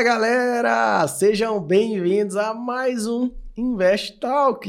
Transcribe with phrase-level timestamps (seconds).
[0.00, 4.66] Fala galera, sejam bem-vindos a mais um Invest Talk.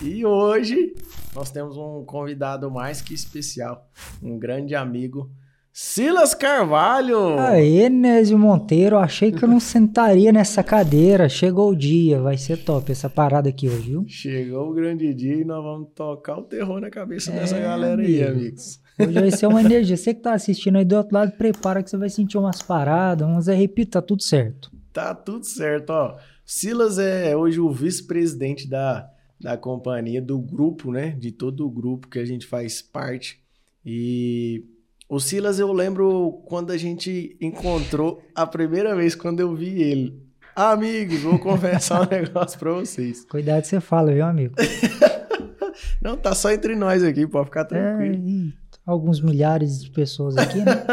[0.00, 0.94] E hoje
[1.34, 3.86] nós temos um convidado mais que especial,
[4.22, 5.30] um grande amigo,
[5.74, 7.38] Silas Carvalho.
[7.38, 11.28] Aê, Nésio Monteiro, achei que eu não sentaria nessa cadeira.
[11.28, 14.04] Chegou o dia, vai ser top essa parada aqui hoje, viu?
[14.08, 18.00] Chegou o grande dia e nós vamos tocar o terror na cabeça é, dessa galera
[18.00, 18.08] amigo.
[18.08, 18.81] aí, amigos.
[18.98, 19.96] Hoje vai ser uma energia.
[19.96, 23.26] Você que tá assistindo aí do outro lado, prepara que você vai sentir umas paradas,
[23.26, 24.70] uns arrepios, tá tudo certo.
[24.92, 26.18] Tá tudo certo, ó.
[26.44, 29.08] Silas é hoje o vice-presidente da,
[29.40, 31.10] da companhia, do grupo, né?
[31.10, 33.40] De todo o grupo que a gente faz parte.
[33.84, 34.64] E
[35.08, 40.22] o Silas, eu lembro quando a gente encontrou a primeira vez, quando eu vi ele.
[40.54, 43.24] Amigos, vou confessar um negócio pra vocês.
[43.24, 44.54] Cuidado que você fala, viu, amigo?
[46.02, 48.14] Não, tá só entre nós aqui, pode ficar tranquilo.
[48.14, 50.84] É, alguns milhares de pessoas aqui, né?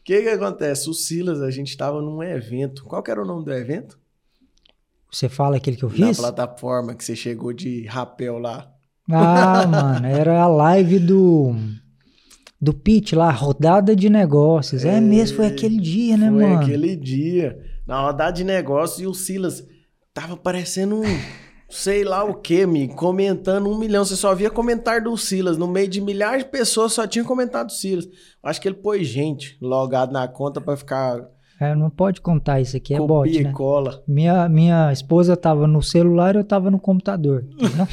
[0.00, 0.88] O que que acontece?
[0.88, 2.84] O Silas, a gente tava num evento.
[2.84, 3.98] Qual que era o nome do evento?
[5.10, 6.18] Você fala aquele que eu fiz?
[6.18, 8.72] Na plataforma que você chegou de rapel lá.
[9.10, 11.54] Ah, mano, era a live do
[12.60, 14.84] do pitch lá, rodada de negócios.
[14.84, 16.56] É, é mesmo, foi aquele dia, né, foi mano?
[16.56, 17.58] Foi aquele dia.
[17.86, 19.66] Na rodada de negócios e o Silas
[20.12, 21.20] tava parecendo um
[21.70, 24.04] sei lá o que, me comentando um milhão.
[24.04, 25.56] Você só via comentário do Silas.
[25.56, 28.08] No meio de milhares de pessoas só tinha comentado do Silas.
[28.42, 31.26] Acho que ele pôs gente logado na conta para ficar
[31.60, 33.52] é, não pode contar isso aqui, é Copia bot, e né?
[33.52, 34.02] cola.
[34.08, 37.46] Minha, minha esposa tava no celular e eu tava no computador.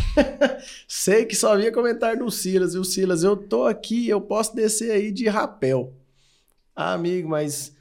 [0.88, 2.75] Sei que só via comentário do Silas.
[2.75, 5.94] E o Silas, eu tô aqui, eu posso descer aí de rapel.
[6.73, 7.75] Ah, amigo, mas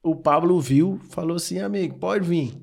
[0.00, 2.54] o Pablo viu, falou assim, amigo, pode vir.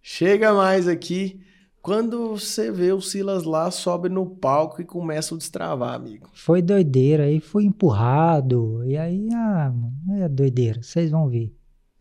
[0.00, 1.40] Chega mais aqui.
[1.82, 6.30] Quando você vê o Silas lá, sobe no palco e começa a destravar, amigo.
[6.32, 8.84] Foi doideira, aí foi empurrado.
[8.84, 9.74] E aí, ah,
[10.20, 11.52] é doideira, vocês vão ver.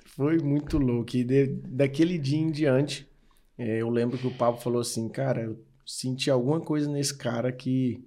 [0.05, 1.17] Foi muito louco.
[1.17, 3.09] E de, daquele dia em diante,
[3.57, 7.51] é, eu lembro que o Pablo falou assim, cara, eu senti alguma coisa nesse cara
[7.51, 8.05] que,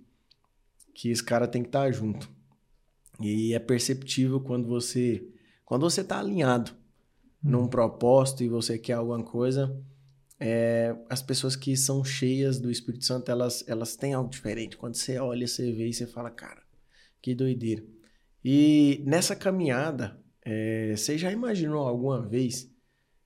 [0.95, 2.31] que esse cara tem que estar tá junto.
[3.21, 5.27] E é perceptível quando você
[5.65, 6.73] quando você está alinhado
[7.45, 7.51] hum.
[7.51, 9.77] num propósito e você quer alguma coisa,
[10.47, 14.77] é, as pessoas que são cheias do Espírito Santo, elas, elas têm algo diferente.
[14.77, 16.63] Quando você olha, você vê e você fala, cara,
[17.23, 17.83] que doideira.
[18.45, 22.71] E nessa caminhada, é, você já imaginou alguma vez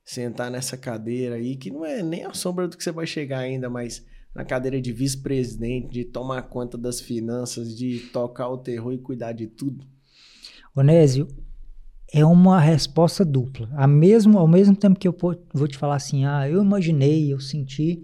[0.01, 3.39] sentar nessa cadeira aí, que não é nem a sombra do que você vai chegar
[3.39, 8.93] ainda, mas na cadeira de vice-presidente, de tomar conta das finanças, de tocar o terror
[8.93, 9.85] e cuidar de tudo?
[10.73, 11.27] Onésio,
[12.11, 13.69] é uma resposta dupla.
[13.73, 15.15] A mesmo, ao mesmo tempo que eu
[15.53, 18.03] vou te falar assim, ah, eu imaginei, eu senti,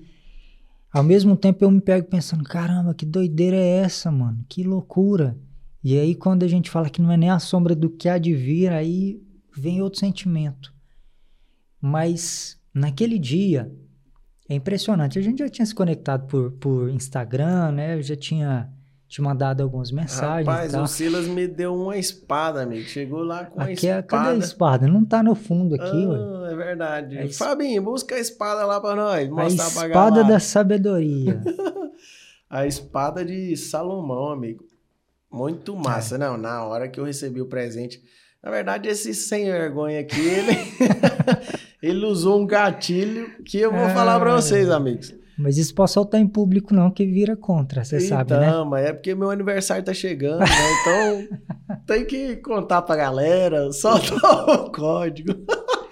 [0.92, 4.46] ao mesmo tempo eu me pego pensando, caramba, que doideira é essa, mano?
[4.48, 5.38] Que loucura.
[5.84, 8.18] E aí, quando a gente fala que não é nem a sombra do que há
[8.18, 9.22] de vir, aí
[9.56, 10.74] vem outro sentimento.
[11.80, 13.72] Mas naquele dia,
[14.50, 15.18] é impressionante.
[15.18, 17.96] A gente já tinha se conectado por, por Instagram, né?
[17.96, 18.72] Eu já tinha
[19.08, 20.48] te mandado algumas mensagens.
[20.48, 22.88] Rapaz, o Silas me deu uma espada, amigo.
[22.88, 24.00] Chegou lá com aqui uma espada.
[24.00, 24.88] É, cadê a espada?
[24.88, 26.52] Não tá no fundo aqui, ah, ué.
[26.52, 27.18] É verdade.
[27.18, 29.30] É Fabinho, busca a espada lá pra nós.
[29.30, 31.42] Mostrar a espada da sabedoria.
[32.50, 34.66] a espada de Salomão, amigo.
[35.32, 36.16] Muito massa.
[36.16, 36.18] É.
[36.18, 38.02] Não, na hora que eu recebi o presente.
[38.42, 40.52] Na verdade, esse sem vergonha aqui, ele,
[41.82, 43.94] ele usou um gatilho que eu vou é.
[43.94, 45.14] falar para vocês, amigos.
[45.38, 48.52] Mas isso pode soltar em público não, que vira contra, você então, sabe, né?
[48.52, 50.48] Não, mas é porque meu aniversário tá chegando, né?
[50.82, 55.34] Então tem que contar pra galera, soltar o código.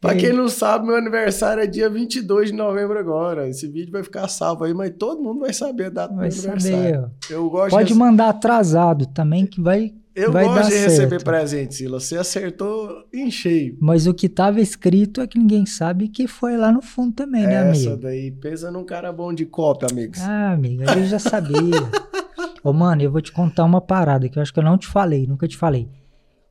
[0.00, 3.46] Pra quem não sabe, meu aniversário é dia 22 de novembro agora.
[3.46, 6.34] Esse vídeo vai ficar salvo aí, mas todo mundo vai saber a data vai do
[6.34, 7.10] meu aniversário.
[7.28, 7.94] Eu gosto Pode de...
[7.94, 10.90] mandar atrasado também, que vai Eu vai gosto de certo.
[10.90, 12.04] receber presente, Silas.
[12.04, 13.76] Você acertou em cheio.
[13.80, 17.46] Mas o que estava escrito é que ninguém sabe que foi lá no fundo também,
[17.46, 17.88] né, amigo?
[17.88, 20.20] Essa daí pensa num cara bom de copa, amigos.
[20.20, 21.58] Ah, amigo, eu já sabia.
[22.62, 24.86] Ô, mano, eu vou te contar uma parada que eu acho que eu não te
[24.86, 25.88] falei, nunca te falei.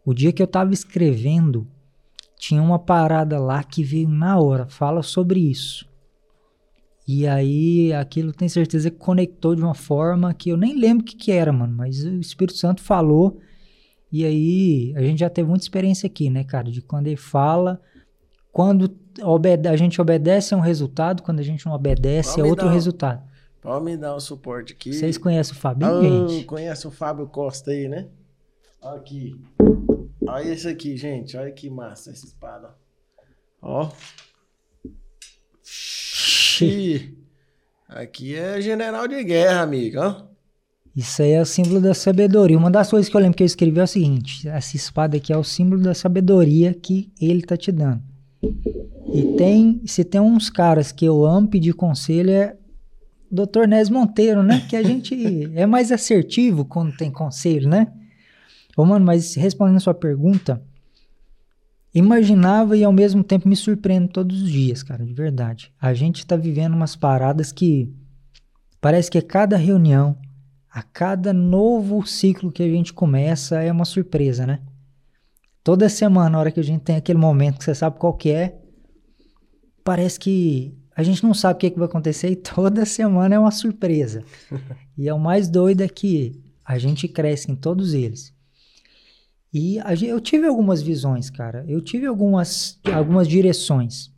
[0.05, 1.67] O dia que eu tava escrevendo
[2.37, 5.87] tinha uma parada lá que veio na hora, fala sobre isso.
[7.07, 11.05] E aí aquilo tem certeza que conectou de uma forma que eu nem lembro o
[11.05, 13.39] que, que era, mano, mas o Espírito Santo falou.
[14.11, 17.79] E aí a gente já teve muita experiência aqui, né, cara, de quando ele fala,
[18.51, 18.95] quando
[19.69, 23.21] a gente obedece é um resultado, quando a gente não obedece Pode é outro resultado.
[23.61, 24.93] Pode me dar um suporte aqui.
[24.93, 26.45] Vocês conhecem o Fábio, ah, gente?
[26.45, 28.07] Conhece o Fábio Costa aí, né?
[28.81, 29.35] Aqui.
[30.27, 31.35] Olha esse aqui, gente.
[31.35, 32.73] Olha que massa essa espada.
[33.61, 33.91] Ó.
[37.87, 39.99] Aqui é general de guerra, amigo.
[39.99, 40.28] Ó.
[40.99, 42.57] Isso aí é o símbolo da sabedoria.
[42.57, 45.31] Uma das coisas que eu lembro que eu escrevi é o seguinte: essa espada aqui
[45.31, 48.01] é o símbolo da sabedoria que ele tá te dando.
[49.13, 52.57] E tem, se tem uns caras que eu amo pedir conselho é
[53.31, 53.65] Dr.
[53.65, 54.65] Nes Monteiro, né?
[54.67, 57.87] Que a gente é mais assertivo quando tem conselho, né?
[58.75, 60.61] Ô, mano, mas respondendo a sua pergunta,
[61.95, 65.71] imaginava e ao mesmo tempo me surpreendo todos os dias, cara, de verdade.
[65.79, 67.89] A gente tá vivendo umas paradas que
[68.81, 70.17] parece que a cada reunião,
[70.79, 74.61] a cada novo ciclo que a gente começa é uma surpresa, né?
[75.61, 78.31] Toda semana, na hora que a gente tem aquele momento que você sabe qual que
[78.31, 78.57] é,
[79.83, 83.35] parece que a gente não sabe o que, é que vai acontecer e toda semana
[83.35, 84.23] é uma surpresa.
[84.97, 88.33] e é o mais doido é que a gente cresce em todos eles.
[89.53, 91.65] E a, eu tive algumas visões, cara.
[91.67, 94.13] Eu tive algumas, algumas direções.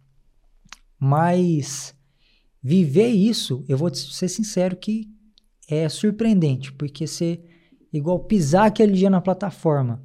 [1.00, 1.96] Mas
[2.62, 5.10] viver isso, eu vou ser sincero que
[5.74, 7.42] é surpreendente, porque você,
[7.92, 10.04] igual pisar aquele dia na plataforma.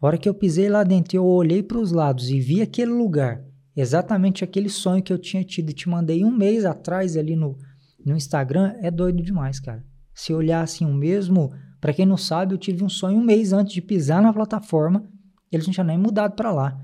[0.00, 2.92] A hora que eu pisei lá dentro, eu olhei para os lados e vi aquele
[2.92, 3.42] lugar,
[3.74, 7.56] exatamente aquele sonho que eu tinha tido e te mandei um mês atrás ali no,
[8.04, 9.84] no Instagram, é doido demais, cara.
[10.14, 13.52] Se olhar assim, o mesmo para quem não sabe, eu tive um sonho um mês
[13.52, 15.08] antes de pisar na plataforma.
[15.52, 16.76] Eles não tinham nem mudado para lá.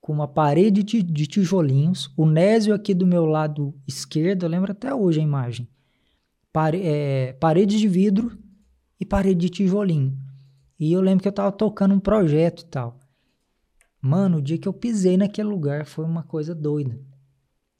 [0.00, 4.94] Com uma parede de tijolinhos, o Nésio aqui do meu lado esquerdo, eu lembro até
[4.94, 5.68] hoje a imagem.
[6.56, 8.34] Pare, é, parede de vidro
[8.98, 10.18] e parede de tijolinho.
[10.80, 12.98] E eu lembro que eu tava tocando um projeto e tal.
[14.00, 16.98] Mano, o dia que eu pisei naquele lugar foi uma coisa doida.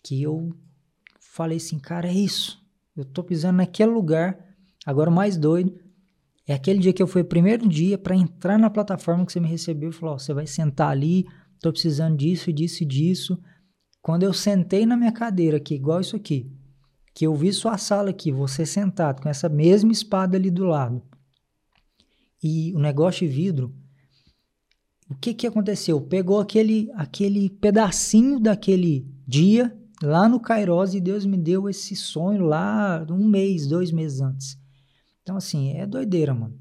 [0.04, 0.54] Que eu
[1.18, 2.62] falei assim, cara, é isso.
[2.94, 4.38] Eu tô pisando naquele lugar.
[4.84, 5.74] Agora o mais doido
[6.46, 9.40] é aquele dia que eu fui o primeiro dia para entrar na plataforma que você
[9.40, 11.24] me recebeu e falou: oh, você vai sentar ali,
[11.62, 13.42] tô precisando disso, disso e disso.
[14.02, 16.54] Quando eu sentei na minha cadeira aqui, igual isso aqui,
[17.16, 21.02] que eu vi sua sala aqui, você sentado com essa mesma espada ali do lado,
[22.42, 23.74] e o negócio de vidro,
[25.08, 25.98] o que que aconteceu?
[25.98, 32.44] Pegou aquele, aquele pedacinho daquele dia lá no Kairos e Deus me deu esse sonho
[32.44, 34.58] lá um mês, dois meses antes.
[35.22, 36.60] Então, assim, é doideira, mano.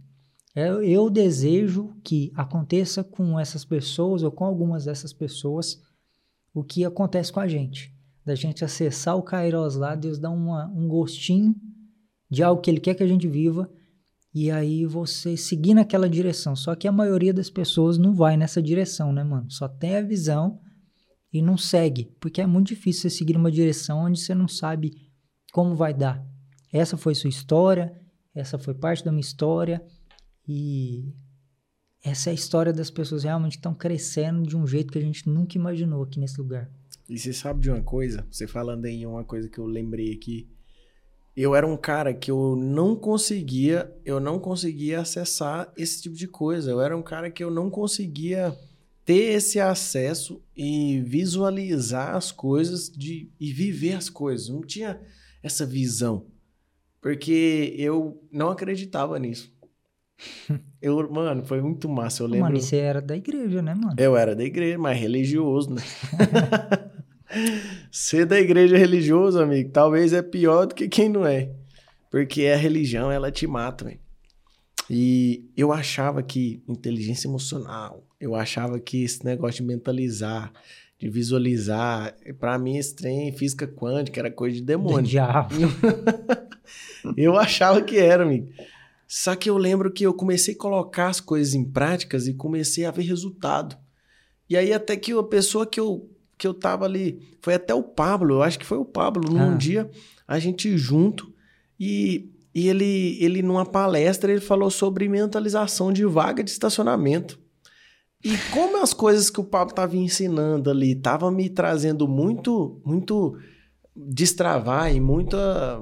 [0.56, 5.82] Eu, é, eu desejo que aconteça com essas pessoas ou com algumas dessas pessoas
[6.54, 7.95] o que acontece com a gente.
[8.26, 11.56] Da gente acessar o Kairos lá, Deus dá uma, um gostinho
[12.30, 13.70] de algo que Ele quer que a gente viva
[14.34, 16.56] e aí você seguir naquela direção.
[16.56, 19.50] Só que a maioria das pessoas não vai nessa direção, né, mano?
[19.50, 20.60] Só tem a visão
[21.32, 24.92] e não segue, porque é muito difícil você seguir uma direção onde você não sabe
[25.54, 26.22] como vai dar.
[26.74, 27.98] Essa foi sua história,
[28.34, 29.82] essa foi parte da minha história
[30.46, 31.14] e
[32.04, 35.02] essa é a história das pessoas realmente que estão crescendo de um jeito que a
[35.02, 36.70] gente nunca imaginou aqui nesse lugar.
[37.10, 38.26] E você sabe de uma coisa?
[38.32, 40.48] Você falando em uma coisa que eu lembrei aqui.
[41.36, 46.28] Eu era um cara que eu não conseguia, eu não conseguia acessar esse tipo de
[46.28, 46.72] coisa.
[46.72, 48.58] Eu era um cara que eu não conseguia
[49.04, 54.50] ter esse acesso e visualizar as coisas de, e viver as coisas.
[54.50, 55.00] Não tinha
[55.44, 56.26] essa visão.
[57.02, 59.54] Porque eu não acreditava nisso.
[60.82, 62.24] Eu, mano, foi muito massa.
[62.24, 62.48] Eu lembro.
[62.48, 63.96] Mano, você era da igreja, né, mano?
[63.98, 65.82] Eu era da igreja, mas religioso, né?
[67.92, 71.52] Ser da igreja religioso, amigo, talvez é pior do que quem não é.
[72.10, 74.00] Porque a religião, ela te mata, velho.
[74.90, 80.54] E eu achava que inteligência emocional, eu achava que esse negócio de mentalizar,
[80.98, 85.02] de visualizar, para mim esse trem física quântica era coisa de demônio.
[85.02, 85.56] Do diabo.
[87.18, 88.50] eu achava que era, amigo.
[89.08, 92.86] Só que eu lembro que eu comecei a colocar as coisas em práticas e comecei
[92.86, 93.78] a ver resultado.
[94.50, 96.10] E aí até que a pessoa que eu,
[96.46, 99.54] que eu tava ali, foi até o Pablo, eu acho que foi o Pablo, num
[99.54, 99.56] ah.
[99.56, 99.90] dia,
[100.28, 101.34] a gente junto,
[101.80, 107.40] e, e ele, ele numa palestra, ele falou sobre mentalização de vaga de estacionamento.
[108.24, 113.36] E como as coisas que o Pablo estava ensinando ali estavam me trazendo muito, muito
[113.96, 115.82] destravar e muita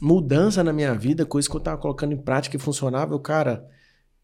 [0.00, 3.66] mudança na minha vida, coisa que eu tava colocando em prática e funcionava, eu, cara,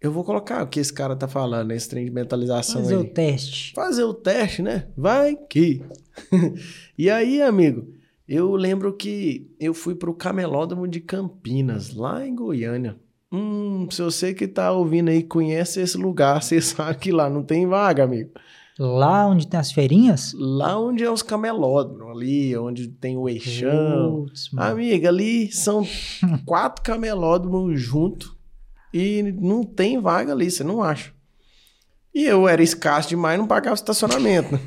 [0.00, 3.00] eu vou colocar o que esse cara tá falando, esse trem de mentalização Fazer aí.
[3.00, 3.72] o teste.
[3.74, 4.86] Fazer o teste, né?
[4.96, 5.82] Vai que.
[6.98, 7.88] e aí, amigo,
[8.28, 12.96] eu lembro que eu fui pro Camelódromo de Campinas, lá em Goiânia.
[13.32, 17.42] Hum, se você que tá ouvindo aí conhece esse lugar, você sabe que lá não
[17.42, 18.30] tem vaga, amigo.
[18.78, 20.34] Lá onde tem as feirinhas?
[20.38, 24.26] Lá onde é os camelódromos, ali onde tem o eixão.
[24.26, 25.82] Putz, Amiga, ali são
[26.44, 28.35] quatro camelódromos juntos
[28.96, 31.12] e não tem vaga ali, você não acha.
[32.14, 34.54] E eu era escasso demais, não pagava estacionamento.
[34.54, 34.60] Né?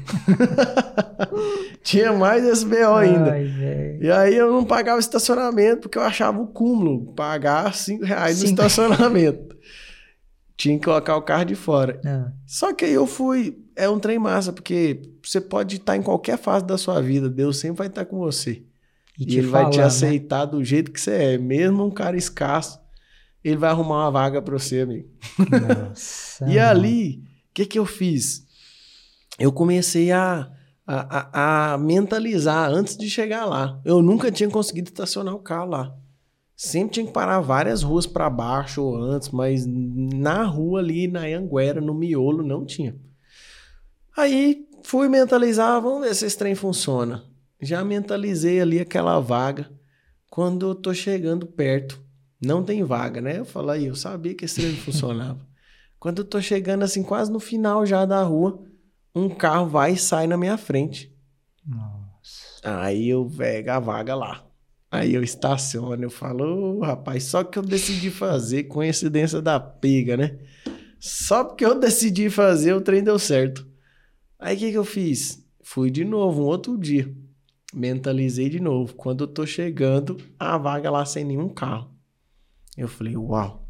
[1.81, 3.31] Tinha mais SBO ainda.
[3.31, 8.39] Ai, e aí eu não pagava estacionamento porque eu achava o cúmulo pagar cinco reais
[8.43, 9.55] no estacionamento.
[10.55, 11.99] tinha que colocar o carro de fora.
[12.05, 13.57] Ah, Só que aí eu fui.
[13.75, 17.57] É um trem massa, porque você pode estar em qualquer fase da sua vida, Deus
[17.57, 18.61] sempre vai estar com você.
[19.17, 19.83] e E, ele vai te falar, né?
[19.87, 21.37] aceitar do jeito que você é.
[21.39, 22.79] Mesmo um cara escasso,
[23.43, 25.07] ele vai arrumar uma vaga pra você, amigo.
[25.49, 28.45] Nossa, E ali, o que, que eu fiz?
[29.37, 30.51] Eu comecei a,
[30.85, 33.79] a, a- a mentalizar antes de chegar lá.
[33.85, 35.95] Eu nunca tinha conseguido estacionar o carro lá.
[36.55, 41.21] Sempre tinha que parar várias ruas para baixo ou antes, mas na rua ali, na
[41.21, 42.97] Anguera, no miolo, não tinha.
[44.17, 47.23] Aí fui mentalizar, vamos ver se esse trem funciona.
[47.61, 49.71] Já mentalizei ali aquela vaga.
[50.29, 52.01] Quando eu tô chegando perto,
[52.41, 53.39] não tem vaga, né?
[53.39, 55.47] Eu falo aí, eu sabia que esse trem não funcionava.
[55.99, 58.63] Quando eu tô chegando assim, quase no final já da rua,
[59.13, 61.13] um carro vai e sai na minha frente.
[61.65, 62.61] Nossa.
[62.63, 64.45] Aí eu pego a vaga lá.
[64.91, 70.17] Aí eu estaciono, eu falo, "Ô, rapaz, só que eu decidi fazer, coincidência da pega,
[70.17, 70.39] né?
[70.99, 73.67] Só porque eu decidi fazer, o trem deu certo.
[74.39, 75.45] Aí o que, que eu fiz?
[75.61, 77.13] Fui de novo, um outro dia.
[77.73, 78.95] Mentalizei de novo.
[78.95, 81.91] Quando eu tô chegando, a vaga lá sem nenhum carro.
[82.79, 83.67] Eu falei, uau,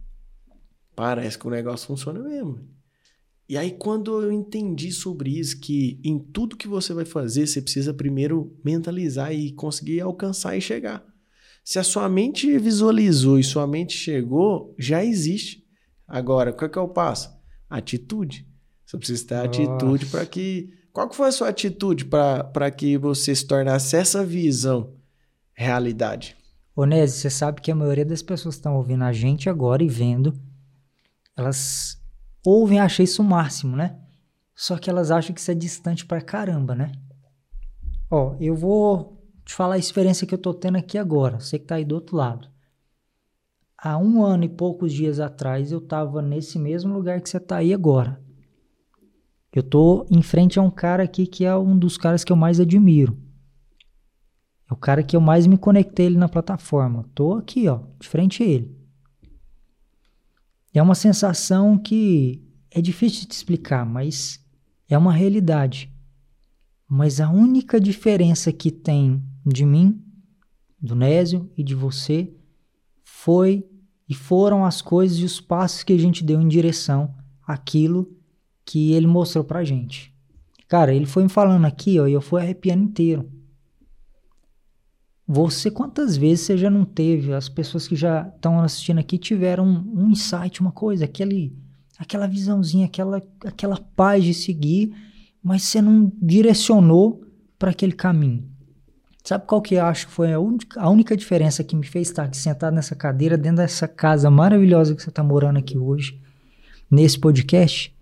[0.96, 2.60] parece que o negócio funciona mesmo.
[3.50, 7.60] E aí, quando eu entendi sobre isso, que em tudo que você vai fazer, você
[7.60, 11.04] precisa primeiro mentalizar e conseguir alcançar e chegar.
[11.63, 15.66] Se a sua mente visualizou e sua mente chegou, já existe.
[16.08, 17.36] Agora, qual que é o passo?
[17.68, 18.48] Atitude.
[18.86, 20.18] Você precisa ter atitude Nossa.
[20.18, 20.70] para que.
[20.94, 24.94] Qual que foi a sua atitude para que você se tornasse essa visão
[25.54, 26.38] realidade?
[26.79, 29.83] Ô, Nézio, você sabe que a maioria das pessoas que estão ouvindo a gente agora
[29.83, 30.33] e vendo,
[31.36, 32.01] elas
[32.41, 34.00] ouvem acham isso o máximo, né?
[34.55, 36.93] Só que elas acham que isso é distante pra caramba, né?
[38.09, 41.65] Ó, eu vou te falar a experiência que eu tô tendo aqui agora, você que
[41.65, 42.48] tá aí do outro lado.
[43.77, 47.57] Há um ano e poucos dias atrás eu tava nesse mesmo lugar que você tá
[47.57, 48.21] aí agora.
[49.51, 52.38] Eu tô em frente a um cara aqui que é um dos caras que eu
[52.38, 53.17] mais admiro.
[54.69, 57.09] É o cara que eu mais me conectei ele na plataforma.
[57.15, 58.77] Tô aqui, ó, de frente a ele.
[60.73, 64.45] É uma sensação que é difícil de explicar, mas
[64.88, 65.91] é uma realidade.
[66.88, 70.03] Mas a única diferença que tem de mim,
[70.79, 72.31] do Nésio e de você
[73.03, 73.67] foi
[74.07, 77.13] e foram as coisas e os passos que a gente deu em direção
[77.45, 78.15] àquilo
[78.63, 80.13] que ele mostrou pra gente.
[80.67, 83.38] Cara, ele foi me falando aqui, ó, e eu fui arrepiando inteiro.
[85.31, 89.63] Você, quantas vezes você já não teve, as pessoas que já estão assistindo aqui tiveram
[89.63, 91.55] um, um insight, uma coisa, aquele,
[92.00, 94.91] aquela visãozinha, aquela, aquela paz de seguir,
[95.43, 97.24] mas você não direcionou
[97.59, 98.50] para aquele caminho.
[99.24, 102.07] Sabe qual que eu acho que foi a única, a única diferença que me fez
[102.07, 106.19] estar aqui sentado nessa cadeira, dentro dessa casa maravilhosa que você está morando aqui hoje,
[106.89, 107.95] nesse podcast?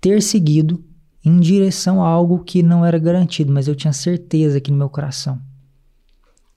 [0.00, 0.84] Ter seguido
[1.24, 4.90] em direção a algo que não era garantido, mas eu tinha certeza aqui no meu
[4.90, 5.40] coração.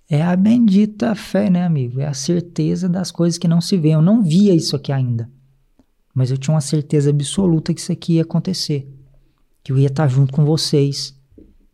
[0.10, 2.00] É a bendita fé, né, amigo?
[2.00, 3.90] É a certeza das coisas que não se vê.
[3.90, 5.30] Eu não via isso aqui ainda.
[6.16, 8.92] Mas eu tinha uma certeza absoluta que isso aqui ia acontecer.
[9.64, 11.16] Que eu ia estar junto com vocês.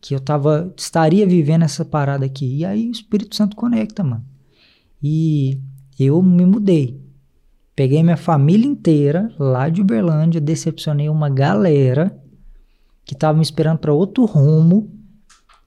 [0.01, 2.57] Que eu tava, estaria vivendo essa parada aqui.
[2.57, 4.25] E aí o Espírito Santo conecta, mano.
[5.01, 5.57] E
[5.97, 7.01] eu me mudei.
[7.73, 12.17] Peguei minha família inteira lá de Uberlândia, decepcionei uma galera
[13.05, 14.94] que tava me esperando para outro rumo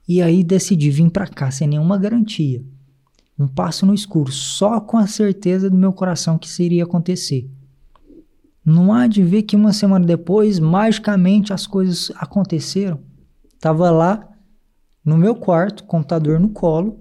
[0.09, 2.63] e aí decidi vir para cá sem nenhuma garantia.
[3.37, 7.47] Um passo no escuro, só com a certeza do meu coração que isso iria acontecer.
[8.65, 12.99] Não há de ver que uma semana depois, magicamente, as coisas aconteceram.
[13.59, 14.27] Tava lá
[15.05, 16.99] no meu quarto, computador no colo,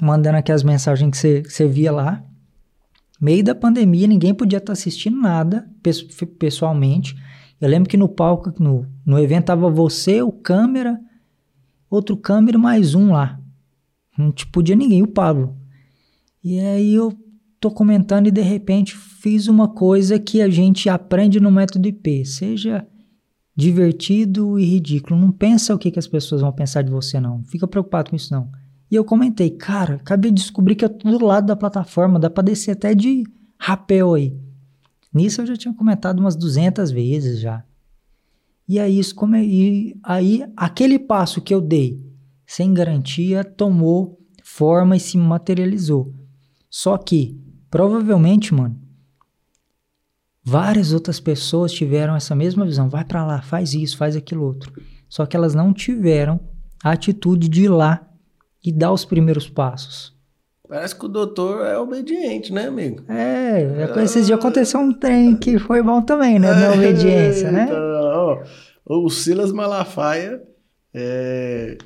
[0.00, 2.24] mandando aquelas mensagens que você, via lá.
[3.20, 6.02] Meio da pandemia, ninguém podia estar assistindo nada pes-
[6.38, 7.16] pessoalmente.
[7.60, 11.00] Eu lembro que no palco, no, no evento, tava você, o câmera,
[11.96, 13.40] outro câmera mais um lá.
[14.16, 15.56] Não te podia ninguém, o Pablo.
[16.44, 17.12] E aí eu
[17.58, 22.24] tô comentando e de repente fiz uma coisa que a gente aprende no método IP.
[22.24, 22.86] Seja
[23.54, 25.18] divertido e ridículo.
[25.18, 27.42] Não pensa o que, que as pessoas vão pensar de você, não.
[27.44, 28.50] Fica preocupado com isso, não.
[28.90, 32.44] E eu comentei, cara, acabei de descobrir que tô do lado da plataforma, dá pra
[32.44, 33.24] descer até de
[33.58, 34.38] rapel aí.
[35.12, 37.64] Nisso eu já tinha comentado umas 200 vezes já.
[38.68, 39.44] E aí, isso come...
[39.44, 42.04] e aí aquele passo que eu dei
[42.46, 46.14] sem garantia tomou forma e se materializou.
[46.70, 48.80] Só que, provavelmente, mano,
[50.42, 52.88] várias outras pessoas tiveram essa mesma visão.
[52.88, 54.72] Vai pra lá, faz isso, faz aquilo outro.
[55.08, 56.40] Só que elas não tiveram
[56.82, 58.08] a atitude de ir lá
[58.64, 60.15] e dar os primeiros passos.
[60.68, 63.02] Parece que o doutor é obediente, né, amigo?
[63.08, 66.52] É, com esses dias aconteceu um trem que foi bom também, né?
[66.52, 67.64] Na obediência, né?
[67.68, 68.42] Então, ó,
[69.04, 70.42] o Silas Malafaia
[70.92, 71.78] é,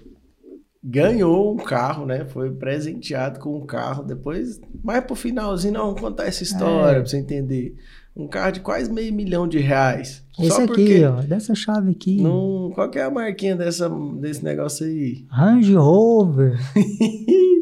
[0.83, 2.25] ganhou um carro, né?
[2.27, 4.03] Foi presenteado com um carro.
[4.03, 7.01] Depois, mais pro finalzinho, não, vamos contar essa história É.
[7.01, 7.75] pra você entender.
[8.17, 10.25] Um carro de quase meio milhão de reais.
[10.39, 12.21] Esse Só aqui, ó, dessa chave aqui.
[12.21, 15.27] não, qual que é a marquinha dessa, desse negócio aí?
[15.31, 16.59] Range Rover.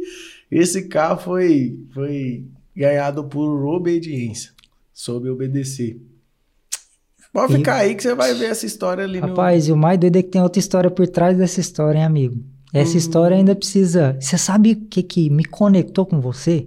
[0.51, 4.53] Esse carro foi, foi ganhado por obediência,
[4.93, 6.01] soube obedecer.
[7.33, 10.17] Pode ficar aí que você vai ver essa história ali Rapaz, e o mais doido
[10.17, 12.43] é que tem outra história por trás dessa história, hein, amigo?
[12.73, 12.99] Essa Hum.
[12.99, 14.17] história ainda precisa.
[14.19, 16.67] Você sabe o que, que me conectou com você?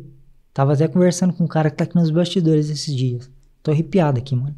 [0.53, 3.29] Tava até conversando com um cara que tá aqui nos bastidores esses dias.
[3.63, 4.55] Tô arrepiado aqui, mano.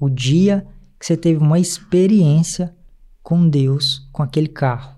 [0.00, 0.66] O dia
[0.98, 2.74] que você teve uma experiência
[3.22, 4.93] com Deus, com aquele carro.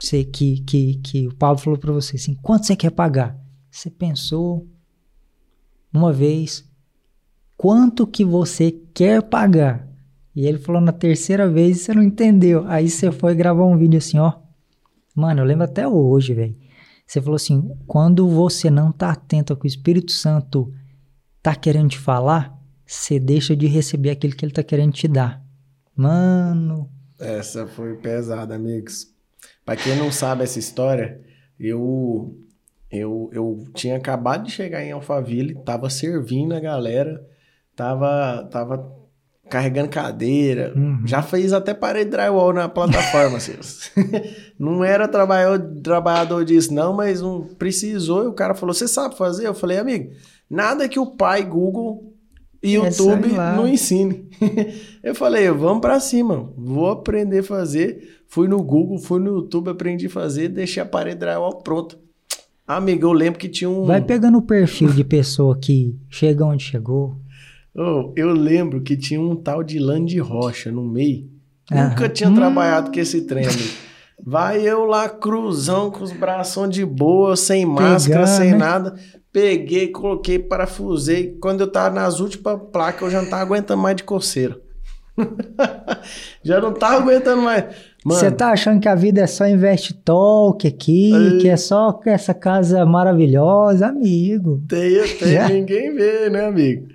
[0.00, 3.38] Você, que, que, que o Paulo falou pra você assim: quanto você quer pagar?
[3.70, 4.66] Você pensou
[5.92, 6.64] uma vez,
[7.56, 9.88] quanto que você quer pagar?
[10.34, 12.64] E ele falou na terceira vez e você não entendeu.
[12.68, 14.34] Aí você foi gravar um vídeo assim, ó.
[15.14, 16.56] Mano, eu lembro até hoje, velho.
[17.04, 20.72] Você falou assim: quando você não tá atento ao que o Espírito Santo
[21.42, 25.44] tá querendo te falar, você deixa de receber aquilo que ele tá querendo te dar.
[25.96, 26.88] Mano,
[27.18, 29.17] Essa foi pesada, amigos.
[29.68, 31.20] Pra quem não sabe essa história,
[31.60, 32.34] eu,
[32.90, 37.22] eu, eu tinha acabado de chegar em Alphaville, tava servindo a galera,
[37.76, 38.90] tava, tava
[39.50, 41.02] carregando cadeira, Uhum.
[41.06, 43.90] já fez até parede drywall na plataforma, Silas.
[44.58, 49.16] Não era trabalhador, trabalhador disso, não, mas um, precisou e o cara falou: Você sabe
[49.18, 49.46] fazer?
[49.46, 50.10] Eu falei, amigo,
[50.50, 52.14] nada que o pai Google
[52.62, 54.26] e É, YouTube não ensine.
[55.02, 58.20] eu falei, vamos pra cima, vou aprender a fazer.
[58.26, 61.96] Fui no Google, fui no YouTube, aprendi a fazer, deixei a parede drywall pronta.
[62.66, 63.84] Amigo, eu lembro que tinha um.
[63.86, 67.16] vai pegando o perfil de pessoa que chega onde chegou.
[67.74, 71.30] Oh, eu lembro que tinha um tal de Land Rocha no meio.
[71.70, 72.34] Nunca tinha Hum.
[72.34, 73.44] trabalhado com esse trem.
[74.24, 78.56] Vai eu lá, cruzão, com os braços de boa, sem máscara, Pegar, sem né?
[78.58, 78.94] nada.
[79.32, 81.36] Peguei, coloquei, parafusei.
[81.40, 84.58] Quando eu tava nas últimas placas, eu já não tava aguentando mais de coceira.
[86.42, 87.64] já não tava aguentando mais.
[88.04, 91.38] Você tá achando que a vida é só investe talk aqui, Ei.
[91.38, 94.62] que é só essa casa maravilhosa, amigo.
[94.68, 96.88] Tem, tem, ninguém vê, né, amigo?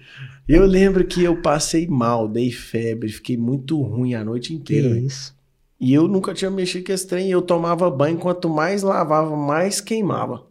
[0.48, 4.90] Eu lembro que eu passei mal, dei febre, fiquei muito ruim a noite Que inteira.
[4.90, 5.06] velho.
[5.06, 5.36] isso.
[5.84, 7.30] E eu nunca tinha mexido com esse trem.
[7.30, 10.46] Eu tomava banho, quanto mais lavava, mais queimava.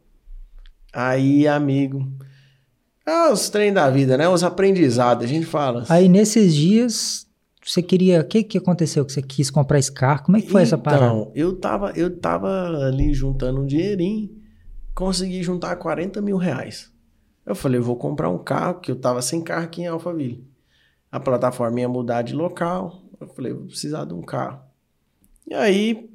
[0.92, 2.06] Aí, amigo.
[3.06, 4.28] Ah, os trem da vida, né?
[4.28, 5.86] Os aprendizados, a gente fala.
[5.88, 7.26] Aí nesses dias,
[7.64, 8.20] você queria.
[8.20, 9.06] O que, que aconteceu?
[9.06, 10.24] Que você quis comprar esse carro?
[10.24, 11.06] Como é que foi essa parada?
[11.06, 14.28] Então, eu tava, eu tava ali juntando um dinheirinho,
[14.94, 16.92] consegui juntar 40 mil reais.
[17.46, 20.46] Eu falei, eu vou comprar um carro, que eu tava sem carro aqui em Alphaville.
[21.10, 23.02] A plataforma ia mudar de local.
[23.18, 24.70] Eu falei, vou precisar de um carro.
[25.46, 26.10] E aí,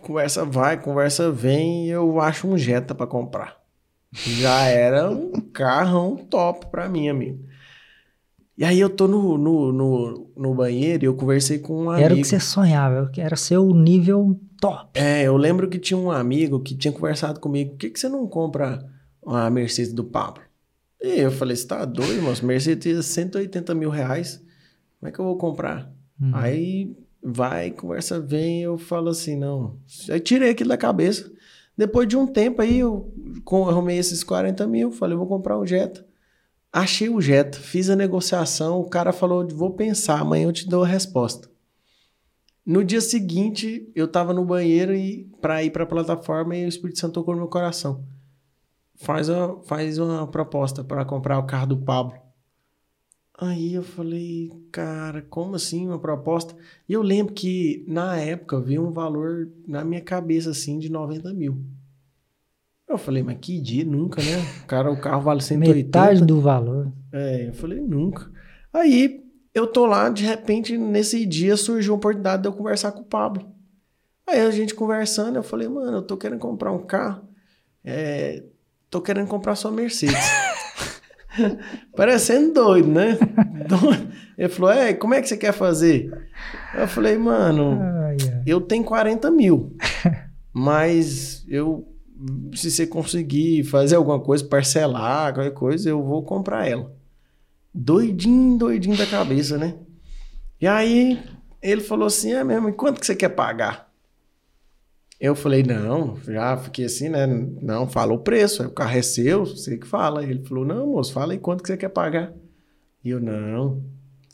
[0.00, 3.62] conversa vai, conversa vem, e eu acho um Jetta pra comprar.
[4.12, 7.44] Já era um carrão top pra mim, amigo.
[8.56, 12.04] E aí eu tô no, no, no, no banheiro e eu conversei com um amigo.
[12.04, 14.98] Era o que você sonhava, era seu nível top.
[14.98, 17.72] É, eu lembro que tinha um amigo que tinha conversado comigo.
[17.72, 18.88] Por que, que você não compra
[19.26, 20.42] a Mercedes do Pablo?
[21.02, 22.46] E eu falei, você tá doido, moço?
[22.46, 24.40] Mercedes é 180 mil reais.
[25.00, 25.92] Como é que eu vou comprar?
[26.20, 26.30] Hum.
[26.32, 29.78] Aí vai, conversa vem, eu falo assim, não.
[30.10, 31.32] Aí tirei aquilo da cabeça.
[31.76, 33.12] Depois de um tempo aí, eu
[33.68, 36.06] arrumei esses 40 mil, falei, vou comprar um Jetta.
[36.70, 40.84] Achei o Jetta, fiz a negociação, o cara falou, vou pensar, amanhã eu te dou
[40.84, 41.48] a resposta.
[42.66, 46.68] No dia seguinte, eu tava no banheiro e para ir para a plataforma e o
[46.68, 48.04] Espírito Santo tocou no meu coração.
[48.96, 52.23] Faz uma, faz uma proposta para comprar o carro do Pablo.
[53.36, 56.54] Aí eu falei, cara, como assim uma proposta?
[56.88, 61.32] E eu lembro que na época veio um valor na minha cabeça assim de 90
[61.34, 61.60] mil.
[62.88, 64.44] Eu falei, mas que dia, nunca, né?
[64.68, 65.74] Cara, o carro vale 180.
[65.74, 66.92] Metade do valor.
[67.12, 68.30] É, eu falei, nunca.
[68.72, 73.00] Aí eu tô lá, de repente, nesse dia surgiu a oportunidade de eu conversar com
[73.00, 73.52] o Pablo.
[74.26, 77.28] Aí a gente conversando, eu falei, mano, eu tô querendo comprar um carro.
[77.82, 78.44] É,
[78.88, 80.14] tô querendo comprar sua Mercedes.
[81.96, 83.18] Parecendo doido, né?
[83.68, 84.12] Doido.
[84.36, 86.10] Ele falou, é, como é que você quer fazer?
[86.74, 87.78] Eu falei, mano,
[88.46, 89.76] eu tenho 40 mil,
[90.52, 91.86] mas eu,
[92.54, 96.92] se você conseguir fazer alguma coisa, parcelar, qualquer coisa, eu vou comprar ela.
[97.72, 99.74] Doidinho, doidinho da cabeça, né?
[100.60, 101.20] E aí
[101.62, 103.83] ele falou assim: é mesmo, e quanto que você quer pagar?
[105.24, 107.26] Eu falei, não, já fiquei assim, né?
[107.26, 110.22] Não, fala o preço, o carro é seu, você que fala.
[110.22, 112.30] Ele falou, não, moço, fala aí quanto que você quer pagar.
[113.02, 113.82] E eu, não,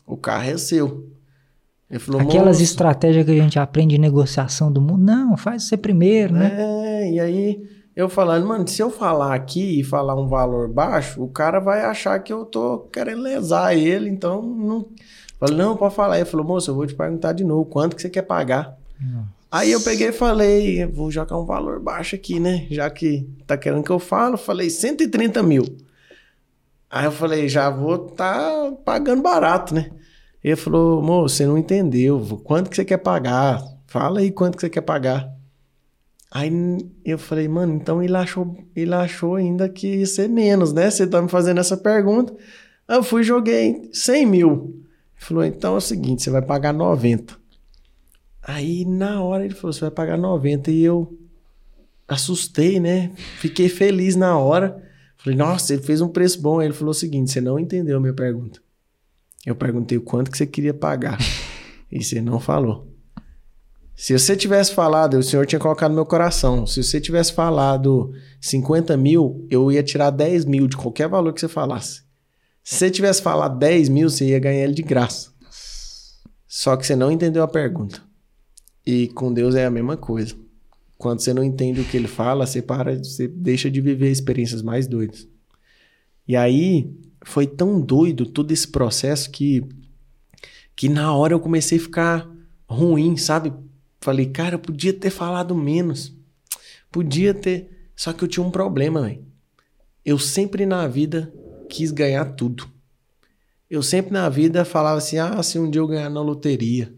[0.05, 1.09] o carro é seu.
[1.89, 5.77] Ele falou, Aquelas estratégias que a gente aprende de negociação do mundo, não, faz você
[5.77, 6.57] primeiro, né?
[6.59, 7.63] É, e aí
[7.95, 11.83] eu falando, mano, se eu falar aqui e falar um valor baixo, o cara vai
[11.83, 14.89] achar que eu tô querendo lesar ele, então não.
[15.39, 16.17] Falei, não, pode falar.
[16.17, 18.77] Ele falou, moço, eu vou te perguntar de novo, quanto que você quer pagar?
[19.51, 22.69] Aí eu peguei e falei, vou jogar um valor baixo aqui, né?
[22.71, 25.65] Já que tá querendo que eu falo, falei 130 mil.
[26.89, 29.91] Aí eu falei, já vou tá pagando barato, né?
[30.43, 33.61] Ele falou, moço, você não entendeu, quanto que você quer pagar?
[33.87, 35.29] Fala aí quanto que você quer pagar.
[36.31, 36.51] Aí
[37.05, 40.89] eu falei, mano, então ele achou, ele achou ainda que ia ser menos, né?
[40.89, 42.35] Você tá me fazendo essa pergunta.
[42.89, 44.53] Eu fui e joguei 100 mil.
[45.17, 47.40] Ele falou, então é o seguinte, você vai pagar 90.
[48.51, 50.71] Aí na hora ele falou: você vai pagar 90.
[50.73, 51.17] E eu
[52.09, 53.13] assustei, né?
[53.39, 54.83] Fiquei feliz na hora.
[55.17, 56.59] Falei, nossa, ele fez um preço bom.
[56.59, 58.61] Aí ele falou o seguinte: você não entendeu a minha pergunta.
[59.47, 61.19] Eu perguntei o quanto que você queria pagar.
[61.91, 62.89] e você não falou.
[63.95, 66.67] Se você tivesse falado, o senhor tinha colocado no meu coração.
[66.67, 71.41] Se você tivesse falado 50 mil, eu ia tirar 10 mil de qualquer valor que
[71.41, 72.03] você falasse.
[72.65, 75.31] Se você tivesse falado 10 mil, você ia ganhar ele de graça.
[76.49, 78.10] Só que você não entendeu a pergunta.
[78.91, 80.35] E com Deus é a mesma coisa.
[80.99, 84.63] Quando você não entende o que ele fala, você para, você deixa de viver experiências
[84.63, 85.29] mais doidas.
[86.27, 86.93] E aí
[87.25, 89.63] foi tão doido todo esse processo que
[90.75, 92.29] que na hora eu comecei a ficar
[92.67, 93.53] ruim, sabe?
[94.01, 96.13] Falei, cara, eu podia ter falado menos.
[96.91, 99.25] Podia ter, só que eu tinha um problema, velho.
[100.05, 101.33] Eu sempre na vida
[101.69, 102.69] quis ganhar tudo.
[103.69, 106.93] Eu sempre na vida falava assim: "Ah, se um dia eu ganhar na loteria,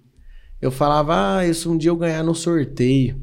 [0.62, 3.20] eu falava, ah, se um dia eu ganhar no sorteio,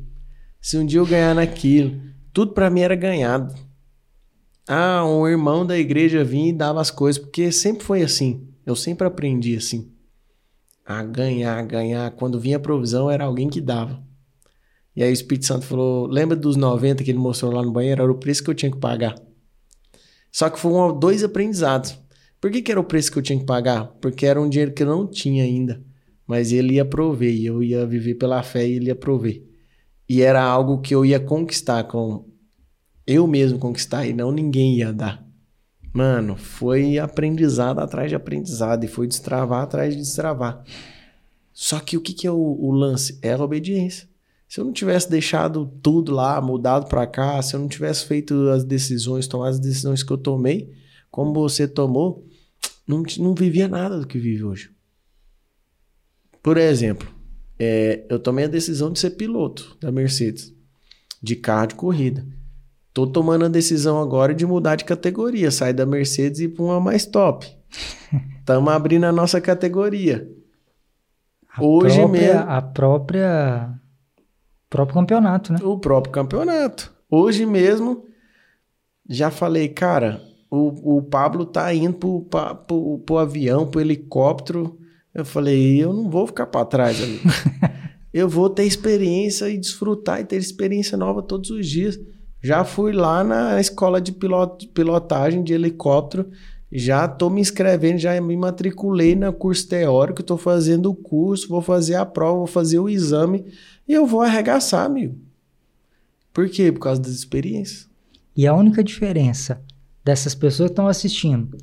[0.61, 1.97] se um dia eu ganhar naquilo,
[2.33, 3.55] tudo para mim era ganhado.
[4.67, 8.45] Ah, um irmão da igreja vinha e dava as coisas, porque sempre foi assim.
[8.65, 9.89] Eu sempre aprendi assim.
[10.85, 12.11] A ganhar, ganhar.
[12.11, 14.03] Quando vinha a provisão, era alguém que dava.
[14.93, 18.03] E aí o Espírito Santo falou: lembra dos 90 que ele mostrou lá no banheiro?
[18.03, 19.15] Era o preço que eu tinha que pagar.
[20.29, 21.97] Só que foram dois aprendizados.
[22.41, 23.85] Por que, que era o preço que eu tinha que pagar?
[24.01, 25.88] Porque era um dinheiro que eu não tinha ainda
[26.29, 29.41] mas ele ia prover, e eu ia viver pela fé e ele ia prover.
[30.07, 32.29] E era algo que eu ia conquistar com
[33.07, 35.27] eu mesmo conquistar e não ninguém ia dar.
[35.91, 40.63] Mano, foi aprendizado atrás de aprendizado e foi destravar atrás de destravar.
[41.51, 43.17] Só que o que, que é o, o lance?
[43.23, 44.07] É a obediência.
[44.47, 48.49] Se eu não tivesse deixado tudo lá, mudado para cá, se eu não tivesse feito
[48.49, 50.71] as decisões, tomado as decisões que eu tomei,
[51.09, 52.23] como você tomou,
[52.87, 54.78] não, não vivia nada do que vive hoje.
[56.41, 57.07] Por exemplo,
[57.59, 60.53] é, eu tomei a decisão de ser piloto da Mercedes,
[61.21, 62.25] de carro de corrida.
[62.93, 66.63] Tô tomando a decisão agora de mudar de categoria, sair da Mercedes e ir para
[66.63, 67.47] uma mais top.
[68.39, 70.27] Estamos abrindo a nossa categoria.
[71.53, 72.49] A Hoje própria, mesmo.
[72.49, 73.79] A própria.
[74.69, 75.59] próprio campeonato, né?
[75.61, 76.93] O próprio campeonato.
[77.11, 78.05] Hoje mesmo,
[79.07, 82.21] já falei, cara, o, o Pablo tá indo pro,
[82.65, 84.78] pro, pro avião, pro helicóptero
[85.13, 87.23] eu falei, eu não vou ficar para trás, amigo.
[88.13, 91.99] eu vou ter experiência e desfrutar e ter experiência nova todos os dias.
[92.41, 96.29] Já fui lá na escola de pilot, pilotagem de helicóptero,
[96.71, 101.61] já estou me inscrevendo, já me matriculei no curso teórico, estou fazendo o curso, vou
[101.61, 103.45] fazer a prova, vou fazer o exame
[103.87, 105.17] e eu vou arregaçar, amigo.
[106.31, 106.71] Por quê?
[106.71, 107.89] Por causa das experiências.
[108.37, 109.61] E a única diferença
[110.05, 111.57] dessas pessoas que estão assistindo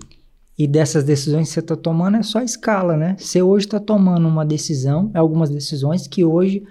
[0.58, 3.16] e dessas decisões que você está tomando é só escala, né?
[3.18, 6.64] Você hoje está tomando uma decisão, algumas decisões que hoje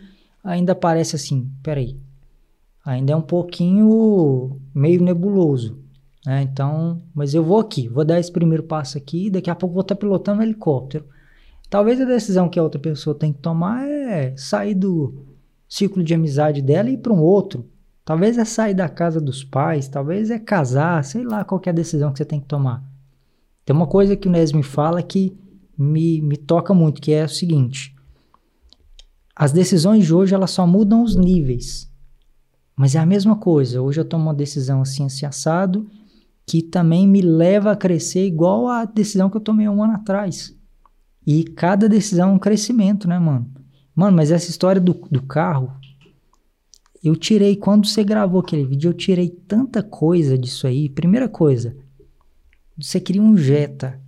[0.44, 1.98] ainda parece assim, peraí,
[2.84, 5.78] ainda é um pouquinho meio nebuloso,
[6.26, 6.42] né?
[6.42, 9.82] Então, mas eu vou aqui, vou dar esse primeiro passo aqui, daqui a pouco vou
[9.82, 11.06] estar tá pilotando um helicóptero.
[11.70, 15.26] Talvez a decisão que a outra pessoa tem que tomar é sair do
[15.70, 17.70] ciclo de amizade dela e ir para um outro.
[18.04, 21.74] Talvez é sair da casa dos pais, talvez é casar, sei lá qual é a
[21.74, 22.84] decisão que você tem que tomar.
[23.66, 25.36] Tem uma coisa que o Nes me fala que
[25.78, 27.96] me, me toca muito, que é o seguinte.
[29.36, 31.92] As decisões de hoje, elas só mudam os níveis.
[32.78, 33.82] Mas é a mesma coisa.
[33.82, 35.90] Hoje eu tomo uma decisão assim, assim, assado,
[36.46, 40.56] que também me leva a crescer igual a decisão que eu tomei um ano atrás.
[41.26, 43.50] E cada decisão é um crescimento, né, mano?
[43.96, 45.74] Mano, mas essa história do, do carro,
[47.04, 50.88] eu tirei, quando você gravou aquele vídeo, eu tirei tanta coisa disso aí.
[50.90, 51.76] Primeira coisa,
[52.78, 54.02] você cria um Jetta.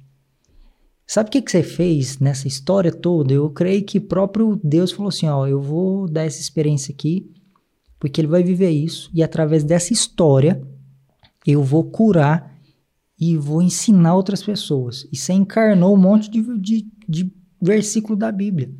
[1.06, 3.34] Sabe o que, que você fez nessa história toda?
[3.34, 7.32] Eu creio que próprio Deus falou assim: ó, eu vou dar essa experiência aqui,
[8.00, 10.62] Porque ele vai viver isso e através dessa história
[11.46, 12.56] eu vou curar
[13.20, 15.08] e vou ensinar outras pessoas.
[15.12, 18.72] E você encarnou um monte de, de, de versículo da Bíblia.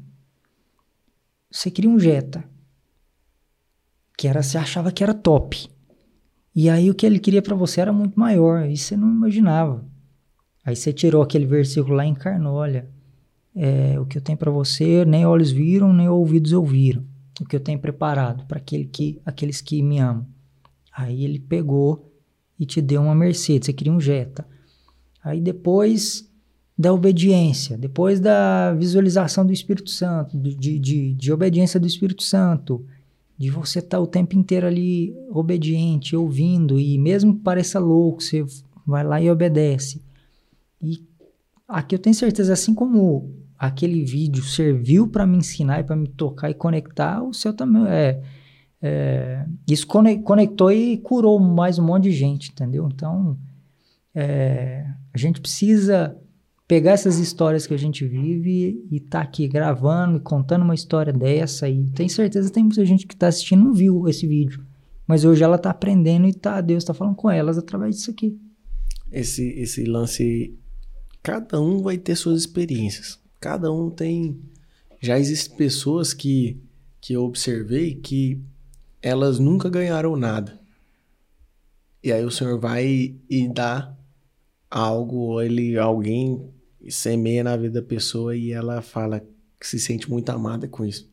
[1.50, 2.44] Você cria um Jetta,
[4.18, 5.70] que era, você achava que era top.
[6.60, 9.86] E aí o que ele queria para você era muito maior, e você não imaginava.
[10.66, 12.90] Aí você tirou aquele versículo lá e encarnou, olha,
[13.56, 17.06] é, o que eu tenho para você, nem olhos viram, nem ouvidos ouviram.
[17.40, 20.26] O que eu tenho preparado para aquele que, aqueles que me amam.
[20.92, 22.12] Aí ele pegou
[22.60, 24.44] e te deu uma Mercedes, você queria um Jetta.
[25.24, 26.28] Aí depois
[26.76, 32.84] da obediência, depois da visualização do Espírito Santo, de, de, de obediência do Espírito Santo,
[33.38, 38.22] de você estar tá o tempo inteiro ali obediente, ouvindo, e mesmo que pareça louco,
[38.22, 38.44] você
[38.86, 40.02] vai lá e obedece.
[40.82, 41.06] E
[41.68, 46.08] aqui eu tenho certeza, assim como aquele vídeo serviu para me ensinar e para me
[46.08, 48.22] tocar e conectar, o seu também é,
[48.82, 52.88] é, isso conectou e curou mais um monte de gente, entendeu?
[52.92, 53.38] Então
[54.14, 56.16] é, a gente precisa
[56.68, 61.14] pegar essas histórias que a gente vive e tá aqui gravando e contando uma história
[61.14, 64.66] dessa e tem certeza tem muita gente que tá assistindo não viu esse vídeo,
[65.08, 68.38] mas hoje ela tá aprendendo e tá Deus tá falando com elas através disso aqui.
[69.10, 70.54] Esse esse lance
[71.24, 73.18] cada um vai ter suas experiências.
[73.40, 74.38] Cada um tem
[75.02, 76.60] já existem pessoas que
[77.00, 78.42] que eu observei que
[79.02, 80.60] elas nunca ganharam nada.
[82.04, 83.96] E aí o Senhor vai e dá
[84.70, 86.54] algo, ele, alguém
[86.90, 89.26] semeia na vida da pessoa e ela fala
[89.60, 91.10] que se sente muito amada com isso.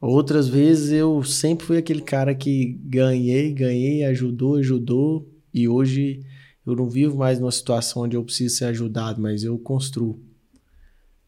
[0.00, 6.20] Outras vezes eu sempre fui aquele cara que ganhei, ganhei, ajudou, ajudou, e hoje
[6.66, 10.20] eu não vivo mais numa situação onde eu preciso ser ajudado, mas eu construo.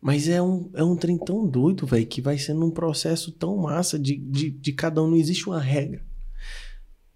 [0.00, 3.56] Mas é um, é um trem tão doido, velho, que vai sendo um processo tão
[3.56, 6.04] massa de, de, de cada um, não existe uma regra.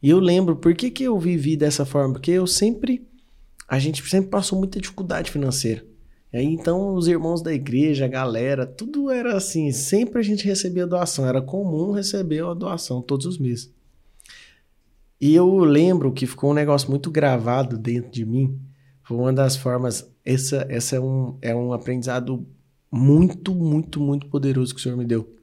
[0.02, 2.14] E eu lembro, por que, que eu vivi dessa forma?
[2.14, 3.06] Porque eu sempre,
[3.68, 5.84] a gente sempre passou muita dificuldade financeira.
[6.32, 10.86] Aí, então, os irmãos da igreja, a galera, tudo era assim, sempre a gente recebia
[10.86, 13.70] doação, era comum receber a doação todos os meses.
[15.20, 18.58] E eu lembro que ficou um negócio muito gravado dentro de mim,
[19.04, 22.46] foi uma das formas, essa, essa é, um, é um aprendizado
[22.90, 25.36] muito, muito, muito poderoso que o Senhor me deu.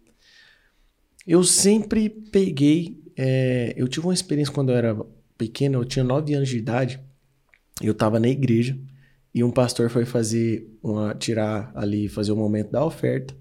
[1.25, 4.97] Eu sempre peguei, é, eu tive uma experiência quando eu era
[5.37, 6.99] pequeno, eu tinha 9 anos de idade,
[7.81, 8.77] eu estava na igreja,
[9.33, 13.35] e um pastor foi fazer uma tirar ali, fazer o momento da oferta.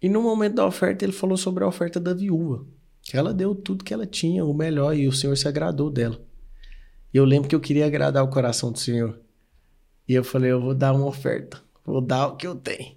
[0.00, 2.64] E no momento da oferta ele falou sobre a oferta da viúva,
[3.02, 6.20] que ela deu tudo que ela tinha, o melhor, e o Senhor se agradou dela.
[7.12, 9.18] E eu lembro que eu queria agradar o coração do Senhor.
[10.08, 12.96] E eu falei, eu vou dar uma oferta, vou dar o que eu tenho.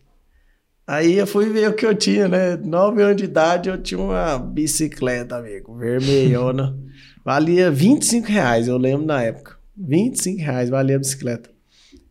[0.86, 2.56] Aí eu fui ver o que eu tinha, né?
[2.56, 6.78] Nove anos de idade, eu tinha uma bicicleta, amigo, vermelhona.
[7.26, 9.58] Valia 25 reais, eu lembro na época.
[9.76, 11.57] 25 reais valia a bicicleta.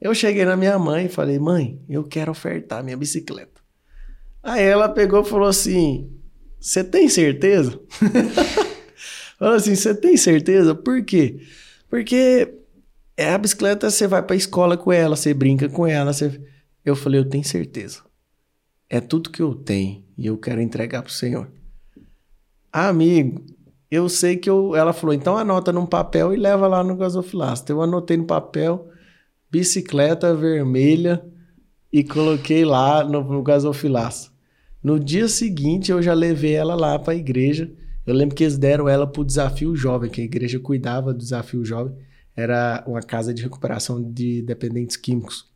[0.01, 3.57] Eu cheguei na minha mãe e falei, mãe, eu quero ofertar minha bicicleta.
[4.47, 6.09] Aí ela pegou e falou assim:
[6.61, 7.81] Você tem certeza?
[9.37, 10.73] falou assim: Você tem certeza?
[10.73, 11.41] Por quê?
[11.91, 12.55] Porque
[13.17, 16.13] é a bicicleta, você vai pra escola com ela, você brinca com ela.
[16.85, 18.03] Eu falei: Eu tenho certeza.
[18.89, 21.51] É tudo que eu tenho e eu quero entregar pro Senhor.
[22.73, 23.45] amigo,
[23.91, 24.77] eu sei que eu.
[24.77, 27.73] Ela falou: Então anota num papel e leva lá no gasofilasto.
[27.73, 28.89] Eu anotei no papel
[29.51, 31.25] bicicleta vermelha
[31.93, 34.35] e coloquei lá no, no gasofilaço.
[34.83, 37.73] No dia seguinte, eu já levei ela lá para a igreja.
[38.07, 41.19] Eu lembro que eles deram ela para o Desafio Jovem, que a igreja cuidava do
[41.19, 41.97] Desafio Jovem.
[42.37, 45.51] Era uma casa de recuperação de dependentes químicos.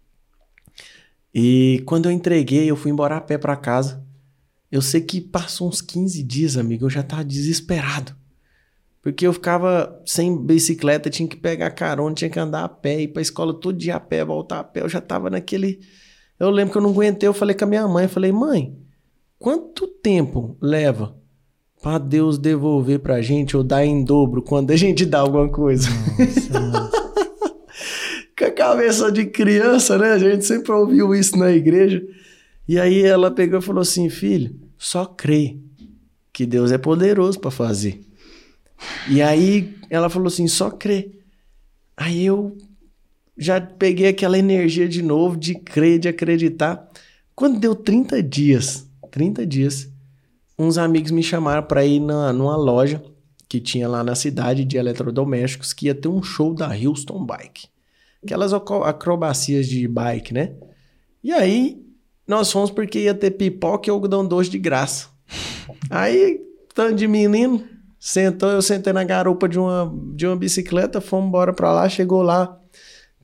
[1.33, 4.05] E quando eu entreguei, eu fui embora a pé para casa.
[4.71, 8.17] Eu sei que passou uns 15 dias, amigo, eu já estava desesperado.
[9.03, 13.09] Porque eu ficava sem bicicleta, tinha que pegar carona, tinha que andar a pé, ir
[13.09, 14.83] pra escola todo dia a pé, voltar a pé.
[14.83, 15.81] Eu já tava naquele.
[16.39, 18.77] Eu lembro que eu não aguentei, eu falei com a minha mãe, eu falei, mãe,
[19.39, 21.17] quanto tempo leva
[21.83, 25.89] para Deus devolver pra gente ou dar em dobro quando a gente dá alguma coisa?
[28.39, 30.13] Com a cabeça de criança, né?
[30.13, 32.03] A gente sempre ouviu isso na igreja.
[32.67, 35.59] E aí ela pegou e falou assim: filho, só crê
[36.33, 38.01] que Deus é poderoso para fazer.
[39.09, 41.11] E aí ela falou assim: só crê.
[41.97, 42.57] Aí eu
[43.37, 46.89] já peguei aquela energia de novo, de crer, de acreditar.
[47.35, 49.91] Quando deu 30 dias, 30 dias,
[50.59, 53.03] uns amigos me chamaram para ir na, numa loja
[53.49, 57.67] que tinha lá na cidade de eletrodomésticos, que ia ter um show da Houston Bike.
[58.23, 60.53] Aquelas acrobacias de bike, né?
[61.25, 61.83] E aí,
[62.27, 65.09] nós fomos porque ia ter pipoca e algodão doce de graça.
[65.89, 66.41] Aí,
[66.75, 67.67] tanto de menino,
[68.03, 72.23] Sentou, eu sentei na garupa de uma, de uma bicicleta, fomos embora pra lá, chegou
[72.23, 72.59] lá,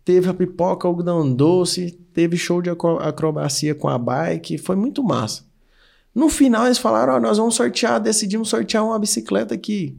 [0.05, 5.45] teve a pipoca, algodão doce, teve show de acrobacia com a bike, foi muito massa.
[6.15, 9.97] No final eles falaram, ó, oh, nós vamos sortear, decidimos sortear uma bicicleta aqui.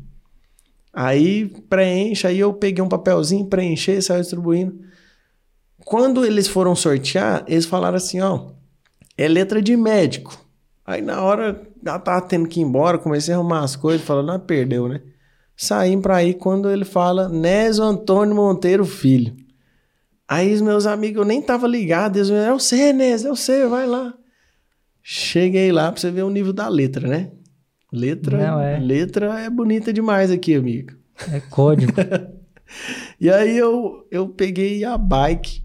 [0.94, 4.80] Aí preenche, aí eu peguei um papelzinho, preenchi, saiu distribuindo.
[5.86, 8.52] Quando eles foram sortear, eles falaram assim, ó,
[9.18, 10.40] é letra de médico.
[10.86, 14.32] Aí na hora, ela tava tendo que ir embora, comecei a arrumar as coisas, falando,
[14.32, 15.02] ah, perdeu, né?
[15.56, 19.36] Saímos pra aí quando ele fala Nésio Antônio Monteiro Filho.
[20.28, 23.66] Aí os meus amigos, eu nem tava ligado, eles me é você, Nésio, é você,
[23.68, 24.14] vai lá.
[25.02, 27.32] Cheguei lá pra você ver o nível da letra, né?
[27.92, 28.78] Letra, Não, é.
[28.78, 30.94] letra é bonita demais aqui, amigo.
[31.32, 31.94] É código.
[33.20, 35.64] e aí eu, eu peguei a bike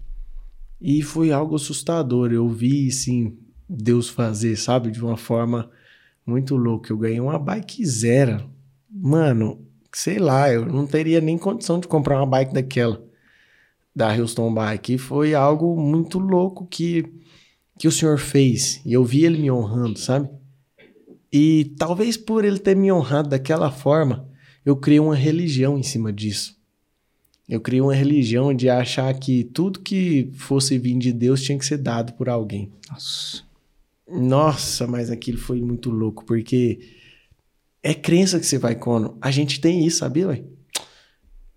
[0.79, 2.31] e foi algo assustador.
[2.31, 3.37] Eu vi, sim,
[3.69, 4.89] Deus fazer, sabe?
[4.91, 5.69] De uma forma
[6.25, 6.91] muito louca.
[6.91, 8.49] Eu ganhei uma bike zero.
[8.89, 13.03] Mano, sei lá, eu não teria nem condição de comprar uma bike daquela.
[13.95, 14.93] Da Houston Bike.
[14.93, 17.11] E foi algo muito louco que
[17.77, 20.29] que o Senhor fez e eu vi ele me honrando, sabe?
[21.31, 24.29] E talvez por ele ter me honrado daquela forma,
[24.63, 26.55] eu criei uma religião em cima disso.
[27.49, 31.65] Eu criei uma religião de achar que tudo que fosse vir de Deus tinha que
[31.65, 32.71] ser dado por alguém.
[32.89, 33.43] Nossa.
[34.09, 36.79] Nossa, mas aquilo foi muito louco, porque
[37.81, 39.17] é crença que você vai quando.
[39.21, 40.43] A gente tem isso, sabia, ué?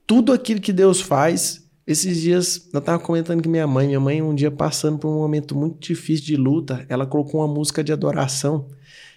[0.07, 4.21] Tudo aquilo que Deus faz esses dias, eu tava comentando que minha mãe, minha mãe
[4.21, 7.93] um dia passando por um momento muito difícil de luta, ela colocou uma música de
[7.93, 8.67] adoração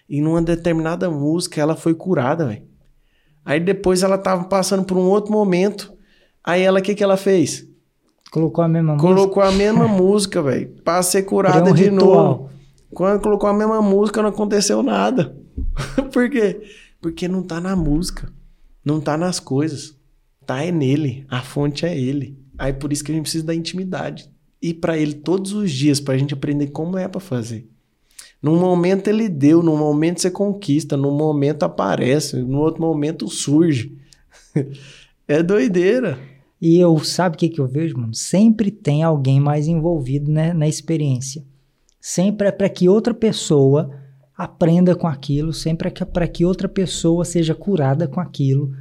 [0.07, 2.63] e numa determinada música ela foi curada, velho.
[3.43, 5.91] Aí depois ela tava passando por um outro momento,
[6.43, 7.67] aí ela, o que que ela fez?
[8.31, 9.33] Colocou a mesma colocou música?
[9.33, 12.07] Colocou a mesma música, velho, pra ser curada um de ritual.
[12.07, 12.49] novo.
[12.93, 15.35] Quando colocou a mesma música não aconteceu nada.
[16.11, 16.61] por quê?
[17.01, 18.31] Porque não tá na música,
[18.83, 19.95] não tá nas coisas,
[20.45, 22.37] tá é nele, a fonte é ele.
[22.57, 24.29] Aí por isso que a gente precisa da intimidade.
[24.61, 27.69] E para ele todos os dias, para a gente aprender como é para fazer.
[28.41, 33.97] Num momento ele deu, num momento você conquista, num momento aparece, no outro momento surge.
[35.27, 36.17] é doideira.
[36.61, 38.13] E eu, sabe o que, que eu vejo, mano?
[38.13, 41.43] Sempre tem alguém mais envolvido né, na experiência.
[41.99, 43.91] Sempre é para que outra pessoa
[44.37, 48.71] aprenda com aquilo, sempre é para que outra pessoa seja curada com aquilo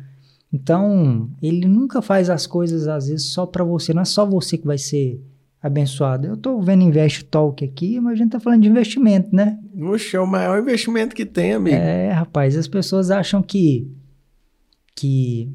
[0.53, 4.57] então, ele nunca faz as coisas às vezes só para você, não é só você
[4.57, 5.23] que vai ser
[5.61, 6.27] abençoado.
[6.27, 9.59] Eu tô vendo Invest Talk aqui, mas a gente tá falando de investimento, né?
[9.79, 11.77] Oxe, é o maior investimento que tem, amigo.
[11.77, 13.91] É, rapaz, as pessoas acham que
[14.95, 15.49] que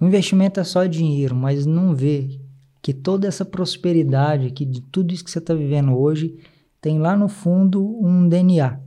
[0.00, 2.40] o investimento é só dinheiro, mas não vê
[2.82, 6.36] que toda essa prosperidade, que de tudo isso que você está vivendo hoje,
[6.80, 8.80] tem lá no fundo um DNA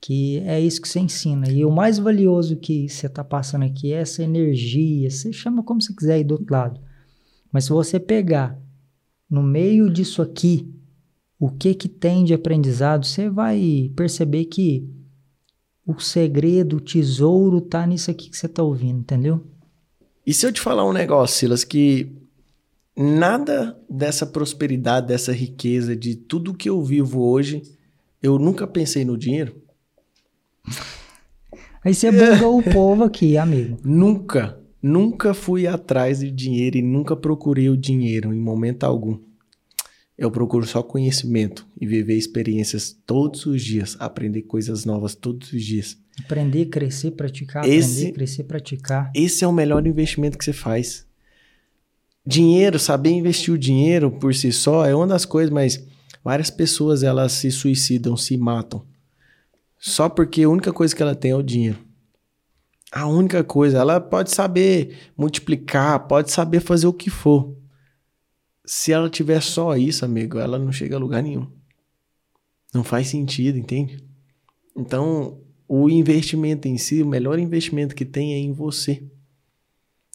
[0.00, 1.50] que é isso que você ensina.
[1.50, 5.82] E o mais valioso que você está passando aqui é essa energia, você chama como
[5.82, 6.80] você quiser aí do outro lado.
[7.52, 8.58] Mas se você pegar
[9.28, 10.72] no meio disso aqui,
[11.38, 14.88] o que que tem de aprendizado, você vai perceber que
[15.86, 19.44] o segredo, o tesouro está nisso aqui que você está ouvindo, entendeu?
[20.26, 22.19] E se eu te falar um negócio, Silas, que
[22.96, 27.62] nada dessa prosperidade, dessa riqueza, de tudo que eu vivo hoje,
[28.22, 29.60] eu nunca pensei no dinheiro?
[31.84, 33.78] Aí você bugou o povo aqui, amigo.
[33.82, 39.18] Nunca, nunca fui atrás de dinheiro e nunca procurei o dinheiro em momento algum.
[40.16, 45.64] Eu procuro só conhecimento e viver experiências todos os dias, aprender coisas novas todos os
[45.64, 45.96] dias.
[46.22, 49.12] Aprender, crescer, praticar, esse, aprender, crescer, praticar.
[49.16, 51.06] Esse é o melhor investimento que você faz.
[52.30, 55.84] Dinheiro, saber investir o dinheiro por si só é uma das coisas, mas
[56.22, 58.86] várias pessoas elas se suicidam, se matam
[59.80, 61.78] só porque a única coisa que ela tem é o dinheiro.
[62.92, 63.78] A única coisa.
[63.78, 67.56] Ela pode saber multiplicar, pode saber fazer o que for.
[68.64, 71.50] Se ela tiver só isso, amigo, ela não chega a lugar nenhum.
[72.74, 74.04] Não faz sentido, entende?
[74.76, 79.02] Então, o investimento em si, o melhor investimento que tem é em você.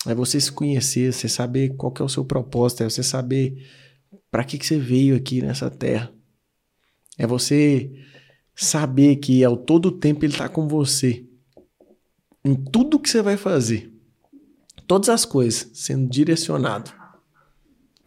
[0.08, 3.66] É você se conhecer, você saber qual é o seu propósito, é você saber
[4.30, 6.12] para que, que você veio aqui nessa terra.
[7.18, 7.92] É você
[8.56, 11.26] saber que ao todo tempo ele está com você
[12.44, 13.92] em tudo que você vai fazer,
[14.86, 16.92] todas as coisas sendo direcionado.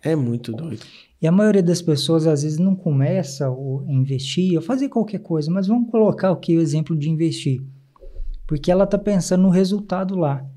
[0.00, 0.86] É muito doido.
[1.20, 5.50] E a maioria das pessoas às vezes não começa a investir, a fazer qualquer coisa,
[5.50, 7.60] mas vamos colocar aqui o exemplo de investir.
[8.46, 10.48] Porque ela está pensando no resultado lá.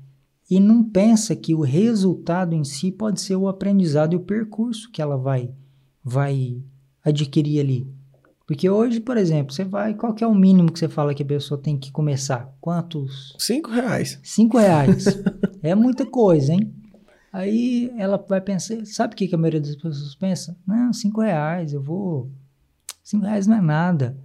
[0.50, 4.90] E não pensa que o resultado em si pode ser o aprendizado e o percurso
[4.90, 5.50] que ela vai,
[6.04, 6.62] vai
[7.04, 7.86] adquirir ali.
[8.46, 11.22] Porque hoje, por exemplo, você vai, qual que é o mínimo que você fala que
[11.22, 12.52] a pessoa tem que começar?
[12.60, 13.34] Quantos?
[13.38, 14.18] Cinco reais.
[14.22, 15.06] Cinco reais.
[15.62, 16.70] é muita coisa, hein?
[17.32, 20.54] Aí ela vai pensar, sabe o que, que a maioria das pessoas pensa?
[20.66, 22.30] Não, cinco reais, eu vou.
[23.02, 24.18] Cinco reais não é nada.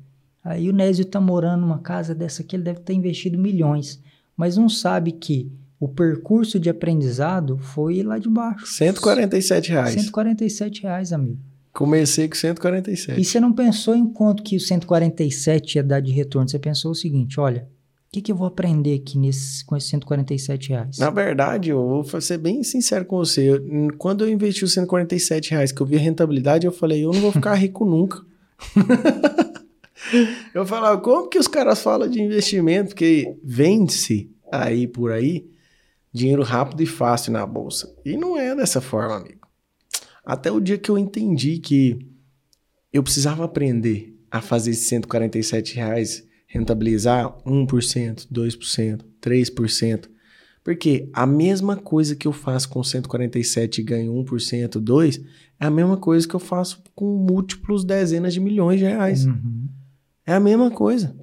[0.44, 4.02] Aí o Nésio tá morando numa casa dessa aqui, ele deve ter investido milhões.
[4.36, 5.50] Mas não sabe que
[5.80, 8.66] o percurso de aprendizado foi lá de baixo.
[8.66, 9.94] 147 reais.
[9.94, 11.40] 147 reais, amigo.
[11.72, 13.22] Comecei com 147.
[13.22, 16.50] E você não pensou em quanto que o 147 ia dar de retorno?
[16.50, 17.70] Você pensou o seguinte: olha,
[18.08, 20.98] o que, que eu vou aprender aqui nesse, com esses 147 reais?
[20.98, 23.52] Na verdade, eu vou ser bem sincero com você.
[23.52, 23.62] Eu,
[24.00, 27.22] quando eu investi os 147 reais, que eu vi a rentabilidade, eu falei, eu não
[27.22, 28.26] vou ficar rico nunca.
[30.56, 32.90] eu falava, como que os caras falam de investimento?
[32.90, 35.46] Porque vende-se aí por aí
[36.18, 37.94] dinheiro rápido e fácil na bolsa.
[38.04, 39.48] E não é dessa forma, amigo.
[40.26, 42.00] Até o dia que eu entendi que
[42.92, 50.10] eu precisava aprender a fazer esses 147 reais rentabilizar 1%, 2%, 3%.
[50.64, 55.24] Porque a mesma coisa que eu faço com 147 e ganho 1%, 2%,
[55.60, 59.26] é a mesma coisa que eu faço com múltiplos dezenas de milhões de reais.
[59.26, 59.68] Uhum.
[60.26, 61.16] É a mesma coisa.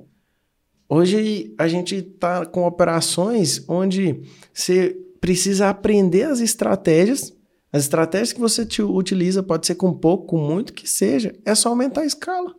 [0.89, 4.23] Hoje a gente está com operações onde
[4.53, 7.35] você precisa aprender as estratégias
[7.75, 11.71] as estratégias que você utiliza pode ser com pouco, com muito que seja, é só
[11.71, 12.55] aumentar a escala.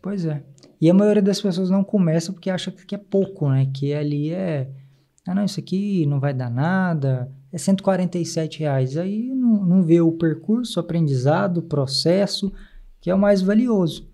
[0.00, 0.44] Pois é.
[0.80, 3.68] E a maioria das pessoas não começa porque acha que é pouco, né?
[3.74, 4.70] Que ali é,
[5.26, 8.96] ah não, isso aqui não vai dar nada, é 147 reais.
[8.96, 12.52] Aí não, não vê o percurso, o aprendizado, o processo,
[13.00, 14.08] que é o mais valioso.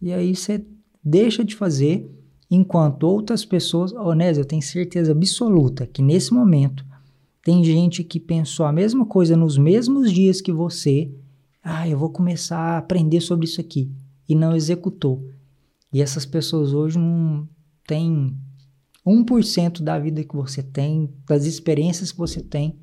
[0.00, 0.64] E aí você
[1.02, 2.10] deixa de fazer,
[2.50, 6.84] enquanto outras pessoas, Onésio, eu tenho certeza absoluta que nesse momento
[7.42, 11.12] tem gente que pensou a mesma coisa nos mesmos dias que você.
[11.62, 13.90] Ah, eu vou começar a aprender sobre isso aqui.
[14.28, 15.28] E não executou.
[15.92, 17.48] E essas pessoas hoje não
[17.86, 18.36] têm
[19.04, 22.78] 1% da vida que você tem, das experiências que você tem.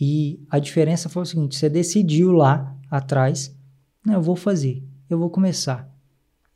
[0.00, 3.54] E a diferença foi o seguinte: você decidiu lá atrás,
[4.06, 5.92] não, eu vou fazer, eu vou começar.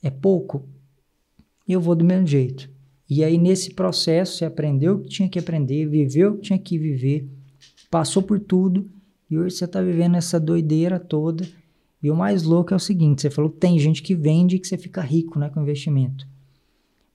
[0.03, 0.69] É pouco,
[1.69, 2.69] eu vou do mesmo jeito.
[3.09, 6.59] E aí, nesse processo, você aprendeu o que tinha que aprender, viveu o que tinha
[6.59, 7.29] que viver,
[7.91, 8.91] passou por tudo,
[9.31, 11.47] e hoje você está vivendo essa doideira toda.
[12.03, 14.67] E o mais louco é o seguinte: você falou tem gente que vende e que
[14.67, 16.27] você fica rico né, com investimento.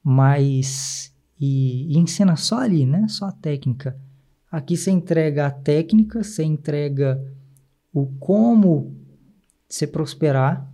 [0.03, 1.13] Mas.
[1.39, 3.07] E, e ensina só ali, né?
[3.07, 3.95] Só a técnica.
[4.51, 7.23] Aqui você entrega a técnica, você entrega
[7.93, 8.95] o como
[9.67, 10.71] você prosperar,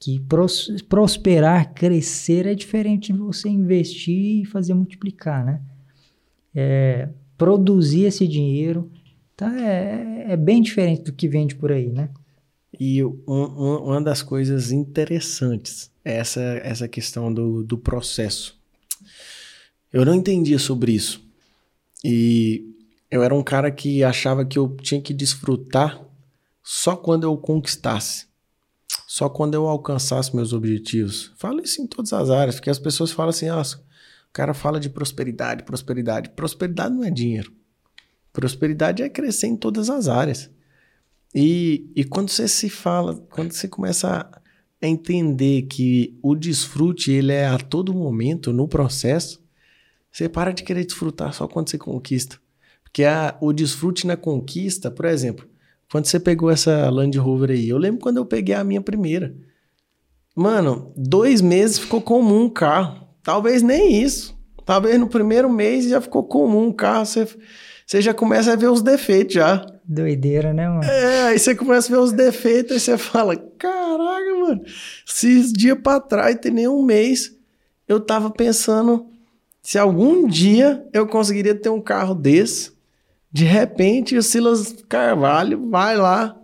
[0.00, 5.60] que pros, prosperar, crescer é diferente de você investir e fazer multiplicar, né?
[6.54, 8.90] É, produzir esse dinheiro
[9.36, 12.08] tá, é, é, bem diferente do que vende por aí, né?
[12.78, 18.58] E um, um, uma das coisas interessantes é essa, essa questão do, do processo.
[19.92, 21.22] Eu não entendia sobre isso.
[22.02, 22.64] E
[23.10, 26.00] eu era um cara que achava que eu tinha que desfrutar
[26.62, 28.29] só quando eu conquistasse
[29.06, 31.32] só quando eu alcançasse meus objetivos.
[31.36, 34.80] Falo isso em todas as áreas, porque as pessoas falam assim: ah, o cara fala
[34.80, 36.30] de prosperidade, prosperidade.
[36.30, 37.52] Prosperidade não é dinheiro.
[38.32, 40.50] Prosperidade é crescer em todas as áreas.
[41.34, 44.30] E, e quando você se fala, quando você começa
[44.82, 49.40] a entender que o desfrute ele é a todo momento no processo,
[50.10, 52.38] você para de querer desfrutar só quando você conquista.
[52.82, 55.49] Porque a, o desfrute na conquista, por exemplo,
[55.90, 57.68] quando você pegou essa Land Rover aí?
[57.68, 59.34] Eu lembro quando eu peguei a minha primeira.
[60.36, 63.08] Mano, dois meses ficou comum o carro.
[63.22, 64.38] Talvez nem isso.
[64.64, 67.04] Talvez no primeiro mês já ficou comum o carro.
[67.04, 67.26] Você,
[67.84, 69.66] você já começa a ver os defeitos já.
[69.84, 70.84] Doideira, né, mano?
[70.84, 74.62] É, aí você começa a ver os defeitos e você fala: caraca, mano,
[75.06, 77.36] esses dias pra trás, tem nem um mês,
[77.88, 79.08] eu tava pensando
[79.60, 82.70] se algum dia eu conseguiria ter um carro desse
[83.32, 86.36] de repente, o Silas Carvalho vai lá,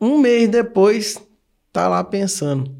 [0.00, 1.20] um mês depois,
[1.72, 2.74] tá lá pensando.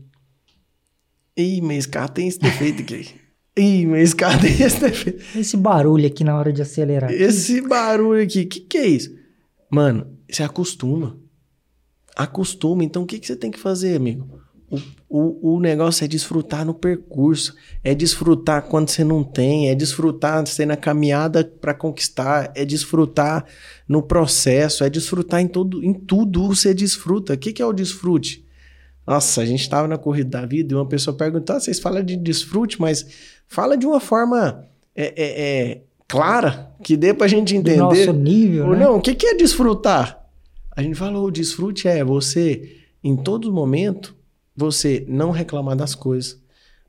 [1.37, 3.15] Ih, mas esse carro tem esse defeito aqui.
[3.57, 5.39] Ih, mas esse carro tem esse defeito.
[5.39, 7.13] Esse barulho aqui na hora de acelerar.
[7.13, 9.17] Esse barulho aqui, o que, que é isso?
[9.71, 11.17] Mano, você acostuma.
[12.17, 12.83] Acostuma.
[12.83, 14.41] Então, o que, que você tem que fazer, amigo?
[14.71, 14.81] O,
[15.15, 17.55] o, o negócio é desfrutar no percurso,
[17.85, 23.45] é desfrutar quando você não tem, é desfrutar você na caminhada para conquistar, é desfrutar
[23.87, 27.35] no processo, é desfrutar em, todo, em tudo você desfruta.
[27.35, 28.43] O que, que é o desfrute?
[29.07, 32.03] Nossa, a gente estava na corrida da vida e uma pessoa perguntou: ah, vocês falam
[32.03, 33.07] de desfrute, mas
[33.47, 37.77] fala de uma forma é, é, é, clara, que dê para a gente entender.
[37.77, 38.69] Do nosso nível.
[38.69, 38.85] Ou né?
[38.87, 40.27] não, o que, que é desfrutar?
[40.75, 44.22] A gente falou: o desfrute é você, em todo momento,
[44.57, 46.41] você não reclamar das coisas,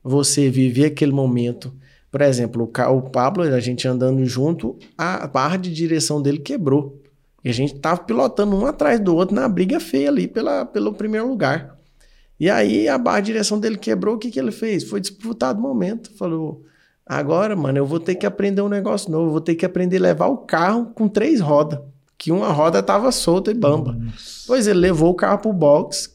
[0.02, 1.72] você viver aquele momento.
[2.10, 7.00] Por exemplo, o, Pablo, a gente andando junto, a barra de direção dele quebrou.
[7.44, 10.94] E a gente tava pilotando um atrás do outro na briga feia ali pela, pelo
[10.94, 11.76] primeiro lugar.
[12.38, 14.84] E aí a barra de direção dele quebrou, o que, que ele fez?
[14.84, 16.10] Foi disputar o momento.
[16.16, 16.62] Falou:
[17.04, 20.02] agora, mano, eu vou ter que aprender um negócio novo, vou ter que aprender a
[20.02, 21.80] levar o carro com três rodas.
[22.16, 23.92] Que uma roda tava solta e bamba.
[23.92, 24.44] Nossa.
[24.46, 26.13] Pois ele levou o carro pro box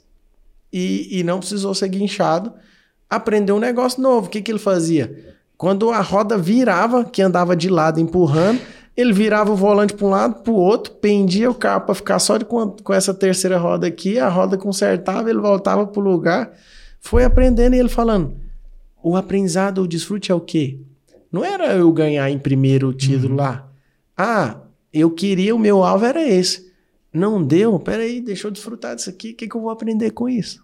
[0.72, 2.54] e, e não precisou ser guinchado.
[3.10, 4.28] Aprendeu um negócio novo.
[4.28, 5.36] O que, que ele fazia?
[5.58, 8.62] Quando a roda virava, que andava de lado empurrando,
[8.96, 12.20] ele virava o volante para um lado, para o outro, pendia o carro para ficar
[12.20, 16.04] só de, com, com essa terceira roda aqui, a roda consertava, ele voltava para o
[16.04, 16.52] lugar.
[17.00, 18.36] Foi aprendendo e ele falando:
[19.02, 20.80] o aprendizado, o desfrute é o quê?
[21.32, 23.40] Não era eu ganhar em primeiro título uhum.
[23.40, 23.70] lá.
[24.18, 24.58] Ah,
[24.92, 26.69] eu queria, o meu alvo era esse.
[27.12, 27.80] Não deu?
[27.80, 29.32] Peraí, deixa eu desfrutar disso aqui.
[29.32, 30.64] O que, que eu vou aprender com isso?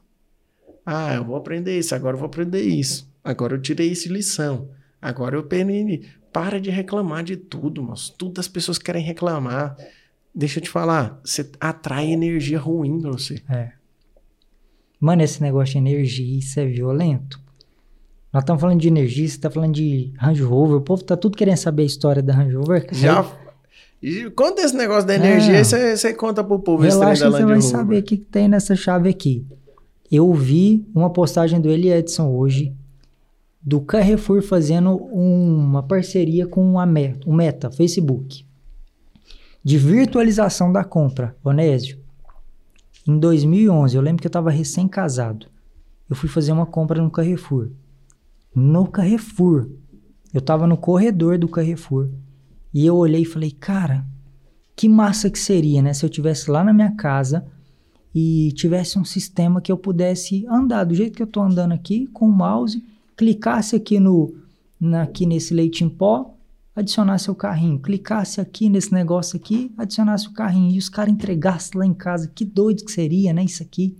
[0.85, 3.11] Ah, eu vou aprender isso, agora eu vou aprender isso.
[3.23, 4.69] Agora eu tirei isso de lição.
[5.01, 6.05] Agora eu penei.
[6.31, 9.75] Para de reclamar de tudo, mas tudo as pessoas querem reclamar.
[10.33, 13.41] Deixa eu te falar, você atrai energia ruim pra você.
[13.49, 13.71] É.
[14.99, 17.39] Mano, esse negócio de energia, isso é violento.
[18.33, 20.77] Nós estamos falando de energia, você tá falando de Range Rover.
[20.77, 22.85] O povo tá tudo querendo saber a história da Range Rover.
[22.91, 23.23] Já.
[24.05, 27.41] E conta esse negócio da energia, você, você conta pro povo Relaxa, esse da Land
[27.41, 27.59] Rover.
[27.59, 29.43] Você vai saber o que, que tem nessa chave aqui.
[30.11, 32.71] Eu vi uma postagem do Eli Edson hoje,
[33.59, 38.45] do Carrefour fazendo uma parceria com a Meta, o Meta, Facebook,
[39.63, 41.35] de virtualização da compra.
[41.43, 41.97] Onésio,
[43.07, 45.47] em 2011, eu lembro que eu estava recém-casado.
[46.07, 47.71] Eu fui fazer uma compra no Carrefour.
[48.53, 49.67] No Carrefour.
[50.31, 52.07] Eu estava no corredor do Carrefour.
[52.75, 54.05] E eu olhei e falei, cara,
[54.75, 55.93] que massa que seria, né?
[55.93, 57.45] Se eu tivesse lá na minha casa
[58.13, 62.05] e tivesse um sistema que eu pudesse andar do jeito que eu estou andando aqui,
[62.07, 62.83] com o mouse
[63.15, 64.35] clicasse aqui no
[65.01, 66.35] aqui nesse leite em pó,
[66.75, 71.79] adicionasse o carrinho, clicasse aqui nesse negócio aqui, adicionasse o carrinho e os caras entregassem
[71.79, 73.95] lá em casa, que doido que seria, né, isso aqui.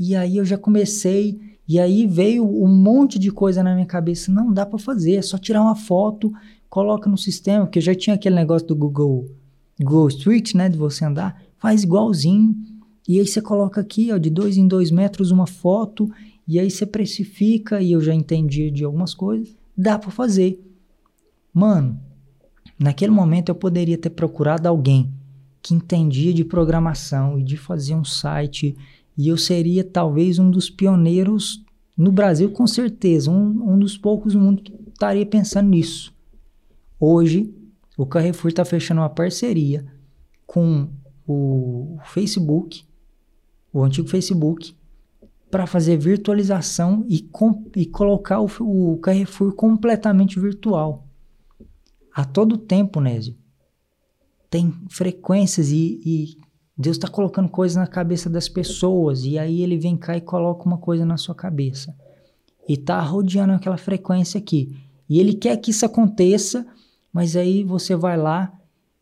[0.00, 4.32] E aí eu já comecei, e aí veio um monte de coisa na minha cabeça,
[4.32, 6.32] não dá para fazer, é só tirar uma foto,
[6.68, 9.26] coloca no sistema, porque já tinha aquele negócio do Google
[9.80, 12.54] Google Street, né, de você andar, faz igualzinho.
[13.06, 16.10] E aí você coloca aqui, ó, de dois em dois metros uma foto
[16.48, 20.58] e aí você precifica, e eu já entendi de algumas coisas, dá para fazer.
[21.52, 22.00] Mano,
[22.78, 25.12] naquele momento eu poderia ter procurado alguém
[25.60, 28.74] que entendia de programação e de fazer um site,
[29.16, 31.62] e eu seria talvez um dos pioneiros
[31.94, 36.14] no Brasil, com certeza, um, um dos poucos no mundo que estaria pensando nisso.
[37.00, 37.54] Hoje,
[37.96, 39.86] o Carrefour está fechando uma parceria
[40.46, 40.88] com
[41.26, 42.84] o Facebook,
[43.72, 44.74] o antigo Facebook,
[45.50, 47.28] para fazer virtualização e,
[47.76, 51.06] e colocar o, o, Carrefour completamente virtual.
[52.12, 53.36] A todo tempo, Nésio,
[54.50, 56.36] tem frequências e, e
[56.76, 60.64] Deus está colocando coisas na cabeça das pessoas e aí ele vem cá e coloca
[60.64, 61.94] uma coisa na sua cabeça
[62.68, 64.76] e está rodeando aquela frequência aqui.
[65.08, 66.66] E ele quer que isso aconteça,
[67.12, 68.52] mas aí você vai lá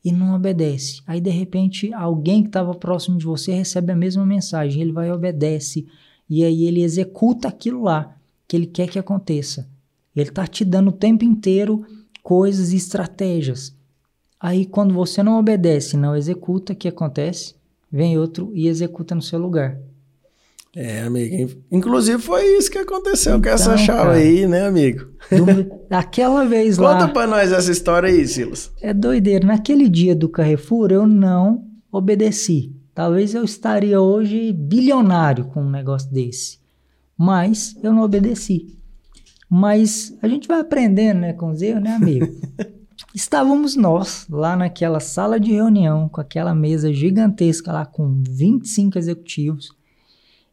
[0.05, 1.03] e não obedece.
[1.07, 5.09] Aí de repente alguém que estava próximo de você recebe a mesma mensagem, ele vai
[5.09, 5.87] e obedece
[6.29, 9.69] e aí ele executa aquilo lá que ele quer que aconteça.
[10.15, 11.85] Ele está te dando o tempo inteiro
[12.23, 13.75] coisas e estratégias.
[14.39, 17.55] Aí quando você não obedece, não executa, o que acontece?
[17.91, 19.81] Vem outro e executa no seu lugar.
[20.79, 21.59] É, amigo.
[21.72, 25.07] Inclusive foi isso que aconteceu então, com essa então, chave aí, né, amigo?
[25.31, 27.01] Do, daquela vez lá.
[27.01, 28.70] Conta pra nós essa história aí, Silas.
[28.83, 29.47] É doideira.
[29.47, 32.77] Naquele dia do Carrefour, eu não obedeci.
[32.95, 36.59] Talvez eu estaria hoje bilionário com um negócio desse.
[37.16, 38.77] Mas eu não obedeci.
[39.49, 42.27] Mas a gente vai aprendendo, né, com os erros, né, amigo?
[43.14, 49.70] Estávamos nós lá naquela sala de reunião, com aquela mesa gigantesca lá com 25 executivos.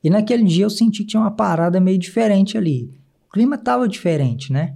[0.04, 2.92] E naquele dia eu senti que tinha uma parada meio diferente ali.
[3.28, 4.76] O clima estava diferente, né?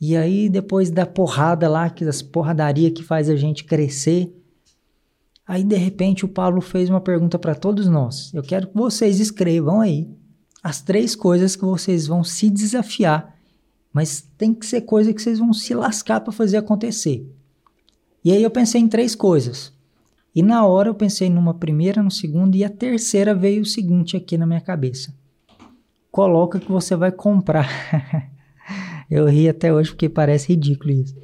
[0.00, 4.34] E aí, depois da porrada lá, que das porradaria que faz a gente crescer,
[5.46, 8.32] Aí de repente o Paulo fez uma pergunta para todos nós.
[8.32, 10.08] Eu quero que vocês escrevam aí
[10.62, 13.36] as três coisas que vocês vão se desafiar,
[13.92, 17.30] mas tem que ser coisa que vocês vão se lascar para fazer acontecer.
[18.24, 19.73] E aí eu pensei em três coisas.
[20.34, 24.16] E na hora eu pensei numa primeira, no segundo e a terceira veio o seguinte
[24.16, 25.14] aqui na minha cabeça.
[26.10, 27.68] Coloca que você vai comprar.
[29.10, 31.14] eu ri até hoje porque parece ridículo isso.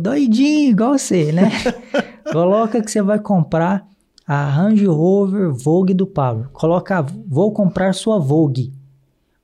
[0.00, 1.50] Doidinho, igual você, né?
[2.32, 3.86] Coloca que você vai comprar
[4.26, 6.48] a Range Rover Vogue do Pablo.
[6.52, 8.72] Coloca, vou comprar sua Vogue.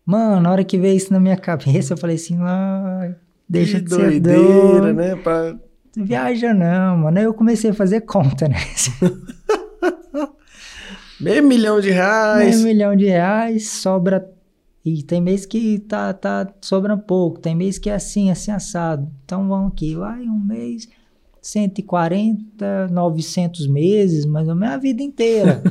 [0.04, 3.14] Mano, na hora que veio isso na minha cabeça, eu falei assim, ah,
[3.48, 4.94] deixa que de ser doideira, doido.
[4.94, 5.16] né?
[5.16, 5.56] Pra...
[5.96, 7.18] Viaja não, mano.
[7.18, 8.56] Aí eu comecei a fazer conta, né?
[11.18, 12.54] Meio milhão de reais.
[12.54, 14.30] Meio milhão de reais, sobra.
[14.84, 19.10] E tem mês que tá, tá sobrando pouco, tem mês que é assim, assim assado.
[19.24, 20.86] Então vamos aqui, vai um mês,
[21.40, 25.62] 140, 900 meses, mais ou menos a vida inteira.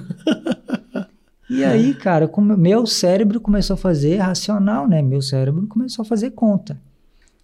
[1.48, 5.04] e aí, cara, como meu cérebro começou a fazer racional, né?
[5.04, 6.82] Meu cérebro começou a fazer conta.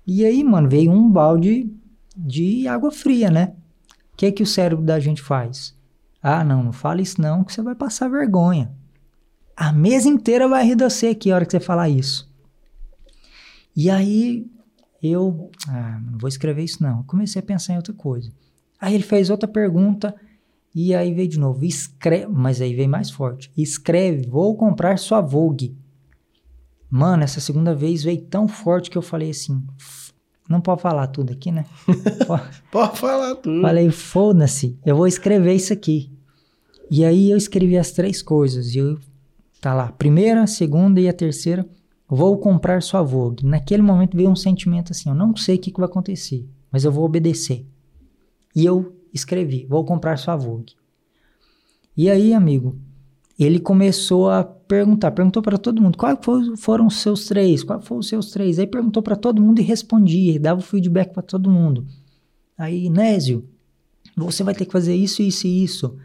[0.05, 1.71] E aí, mano, veio um balde
[2.25, 3.53] de água fria, né?
[4.13, 5.75] O que que o cérebro da gente faz?
[6.21, 8.71] Ah, não, não fala isso não, que você vai passar vergonha.
[9.55, 12.29] A mesa inteira vai rir você aqui a hora que você falar isso.
[13.75, 14.45] E aí
[15.01, 17.03] eu, ah, não vou escrever isso não.
[17.03, 18.31] Comecei a pensar em outra coisa.
[18.79, 20.15] Aí ele fez outra pergunta
[20.73, 23.51] e aí veio de novo, escreve, mas aí veio mais forte.
[23.57, 25.77] Escreve, vou comprar sua Vogue.
[26.89, 29.63] Mano, essa segunda vez veio tão forte que eu falei assim,
[30.49, 31.65] não pode falar tudo aqui, né?
[32.71, 33.61] pode falar tudo.
[33.61, 36.11] Falei, foda-se, eu vou escrever isso aqui.
[36.89, 38.75] E aí eu escrevi as três coisas.
[38.75, 38.99] E eu,
[39.61, 41.65] tá lá, primeira, segunda e a terceira.
[42.07, 43.45] Vou comprar sua Vogue.
[43.45, 46.83] Naquele momento veio um sentimento assim: eu não sei o que, que vai acontecer, mas
[46.83, 47.65] eu vou obedecer.
[48.53, 50.73] E eu escrevi: vou comprar sua Vogue.
[51.95, 52.77] E aí, amigo,
[53.43, 56.17] ele começou a perguntar, perguntou para todo mundo quais
[56.57, 58.59] foram os seus três, quais foram os seus três.
[58.59, 61.85] Aí perguntou para todo mundo e respondia, dava o feedback para todo mundo.
[62.57, 63.45] Aí, Nésio,
[64.15, 65.95] você vai ter que fazer isso, isso e isso.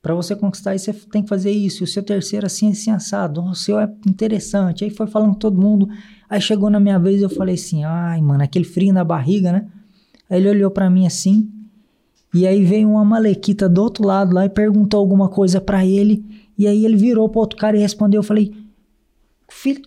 [0.00, 1.82] Para você conquistar isso, você tem que fazer isso.
[1.82, 3.42] E o seu terceiro, assim, assim, assado.
[3.42, 4.84] O seu é interessante.
[4.84, 5.88] Aí foi falando todo mundo.
[6.30, 9.66] Aí chegou na minha vez, eu falei assim, ai, mano, aquele frio na barriga, né?
[10.30, 11.50] Aí ele olhou para mim assim.
[12.32, 16.24] E aí veio uma malequita do outro lado lá e perguntou alguma coisa para ele.
[16.58, 18.20] E aí ele virou pro outro cara e respondeu.
[18.20, 18.54] Eu falei,
[19.48, 19.82] filho,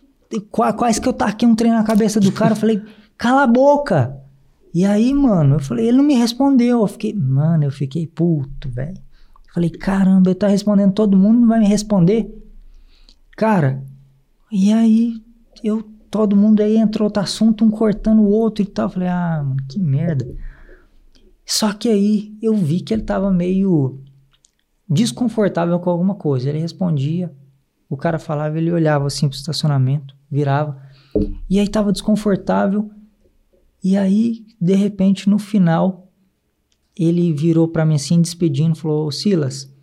[0.52, 2.54] quase que eu taquei um trem na cabeça do cara.
[2.54, 2.82] Eu falei,
[3.18, 4.16] cala a boca.
[4.74, 6.82] E aí, mano, eu falei, ele não me respondeu.
[6.82, 8.98] Eu fiquei, mano, eu fiquei puto, velho.
[9.54, 12.32] Falei, caramba, ele tá respondendo todo mundo, não vai me responder?
[13.36, 13.84] Cara,
[14.52, 15.16] e aí
[15.64, 18.90] eu, todo mundo aí entrou outro assunto, um cortando o outro e tal.
[18.90, 20.28] Falei, ah, mano, que merda.
[21.44, 24.00] Só que aí eu vi que ele tava meio
[24.90, 26.50] desconfortável com alguma coisa.
[26.50, 27.32] Ele respondia,
[27.90, 30.82] o cara falava, ele olhava assim pro estacionamento, virava.
[31.50, 32.90] E aí tava desconfortável.
[33.84, 36.12] E aí, de repente, no final,
[36.98, 39.74] ele virou para mim assim, despedindo, falou: Silas,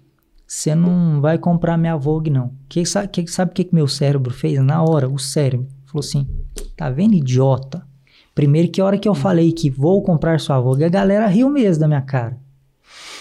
[0.47, 2.53] você não vai comprar minha Vogue, não.
[2.69, 4.63] Que, sabe o que, que, que meu cérebro fez?
[4.63, 6.29] Na hora, o cérebro falou assim:
[6.77, 7.87] tá vendo, idiota?
[8.35, 11.49] Primeiro que a hora que eu falei que vou comprar sua Vogue, a galera riu
[11.49, 12.39] mesmo da minha cara.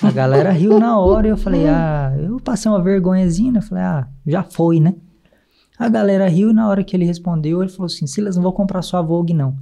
[0.01, 3.61] A galera riu na hora e eu falei, ah, eu passei uma vergonhazinha, né?
[3.61, 4.95] Falei, ah, já foi, né?
[5.77, 8.53] A galera riu e na hora que ele respondeu, ele falou assim, Silas, não vou
[8.53, 9.57] comprar sua Vogue, não.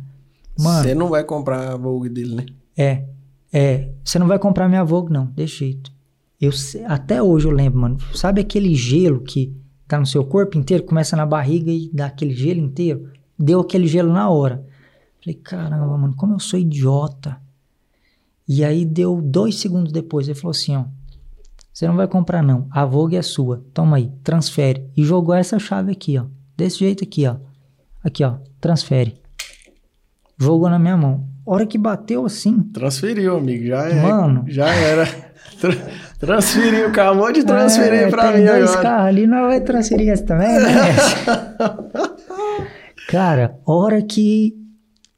[0.59, 0.83] Mano.
[0.83, 2.45] Você não vai comprar a Vogue dele, né?
[2.77, 3.05] É.
[3.51, 5.91] É, você não vai comprar minha Vogue, não, de jeito.
[6.39, 6.51] Eu,
[6.87, 7.97] até hoje eu lembro, mano.
[8.13, 9.55] Sabe aquele gelo que
[9.87, 13.11] tá no seu corpo inteiro, começa na barriga e dá aquele gelo inteiro?
[13.37, 14.65] Deu aquele gelo na hora.
[15.23, 17.41] Falei, caramba, mano, como eu sou idiota.
[18.47, 20.85] E aí deu dois segundos depois, ele falou assim, ó.
[21.73, 23.65] Você não vai comprar não, a Vogue é sua.
[23.73, 24.89] Toma aí, transfere.
[24.95, 26.25] E jogou essa chave aqui, ó.
[26.55, 27.37] Desse jeito aqui, ó.
[28.03, 29.15] Aqui, ó, transfere.
[30.37, 32.59] Jogou na minha mão hora que bateu assim.
[32.73, 33.65] Transferiu, amigo.
[33.67, 34.45] Já é, Mano.
[34.47, 35.05] Já era.
[35.59, 35.71] Tra
[36.19, 38.81] transferiu, acabou de transferir é, pra mim dois agora.
[38.81, 40.71] carros ali, não vai transferir esse também, né?
[43.09, 44.55] Cara, hora que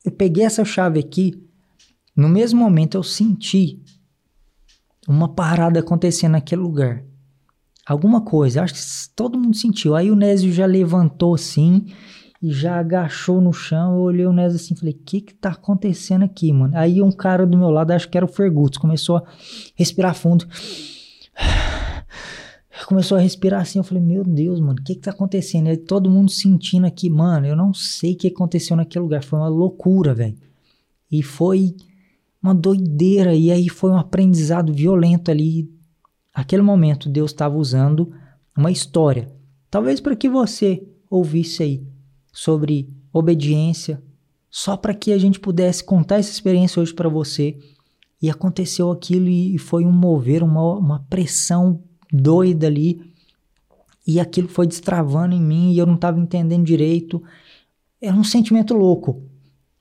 [0.03, 1.33] eu peguei essa chave aqui,
[2.15, 3.81] no mesmo momento eu senti
[5.07, 7.03] uma parada acontecendo naquele lugar.
[7.85, 8.79] Alguma coisa, acho que
[9.15, 9.95] todo mundo sentiu.
[9.95, 11.85] Aí o Nésio já levantou assim
[12.41, 13.95] e já agachou no chão.
[13.95, 16.75] Eu olhei o Nes assim, falei: "O que que tá acontecendo aqui, mano?".
[16.75, 19.23] Aí um cara do meu lado, acho que era o Ferguts, começou a
[19.75, 20.47] respirar fundo.
[22.87, 25.69] Começou a respirar assim, eu falei: "Meu Deus, mano, o que que tá acontecendo?".
[25.69, 29.39] E todo mundo sentindo aqui, mano, eu não sei o que aconteceu naquele lugar, foi
[29.39, 30.37] uma loucura, velho.
[31.11, 31.75] E foi
[32.45, 35.67] uma doideira e aí foi um aprendizado violento ali.
[36.31, 38.11] Aquele momento Deus estava usando
[38.55, 39.27] uma história,
[39.69, 41.87] talvez para que você ouvisse aí
[42.31, 44.01] sobre obediência,
[44.49, 47.57] só para que a gente pudesse contar essa experiência hoje para você.
[48.21, 53.11] E aconteceu aquilo e foi um mover, uma, uma pressão doida ali.
[54.05, 57.21] E aquilo foi destravando em mim e eu não estava entendendo direito.
[57.99, 59.23] Era um sentimento louco,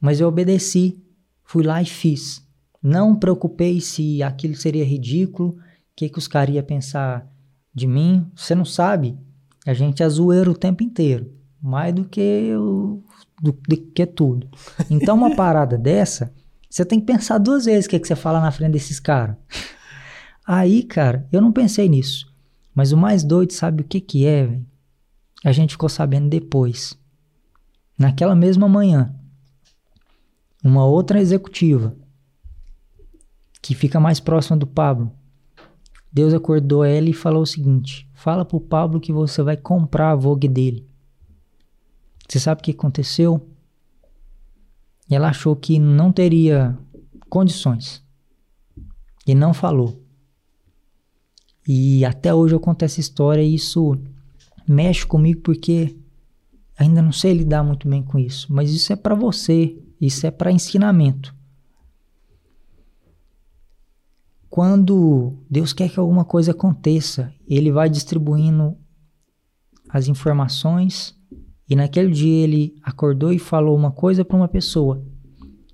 [0.01, 0.99] mas eu obedeci,
[1.45, 2.44] fui lá e fiz.
[2.85, 5.57] Não preocupei se aquilo seria ridículo, o
[5.97, 7.27] que, que os caras iam pensar
[7.75, 9.19] de mim, você não sabe.
[9.67, 11.33] A gente é zoeiro o tempo inteiro.
[11.63, 13.03] Mais do que, o,
[13.41, 14.51] do, do que tudo.
[14.91, 16.31] Então, uma parada dessa,
[16.69, 19.37] você tem que pensar duas vezes o que, que você fala na frente desses caras.
[20.47, 22.31] Aí, cara, eu não pensei nisso.
[22.75, 24.67] Mas o mais doido, sabe o que que é, velho?
[25.43, 26.99] A gente ficou sabendo depois.
[27.99, 29.15] Naquela mesma manhã,
[30.63, 31.97] uma outra executiva
[33.65, 35.11] que fica mais próxima do Pablo.
[36.13, 40.15] Deus acordou ela e falou o seguinte: Fala pro Pablo que você vai comprar a
[40.15, 40.87] Vogue dele.
[42.29, 43.49] Você sabe o que aconteceu?
[45.11, 46.79] Ela achou que não teria
[47.31, 48.05] condições
[49.27, 49.99] e não falou.
[51.67, 53.97] E até hoje eu conto essa história e isso
[54.69, 55.97] mexe comigo porque
[56.77, 58.53] ainda não sei lidar muito bem com isso.
[58.53, 61.35] Mas isso é para você, isso é para ensinamento.
[64.55, 68.77] Quando Deus quer que alguma coisa aconteça, Ele vai distribuindo
[69.89, 71.13] as informações
[71.69, 75.05] e naquele dia ele acordou e falou uma coisa para uma pessoa,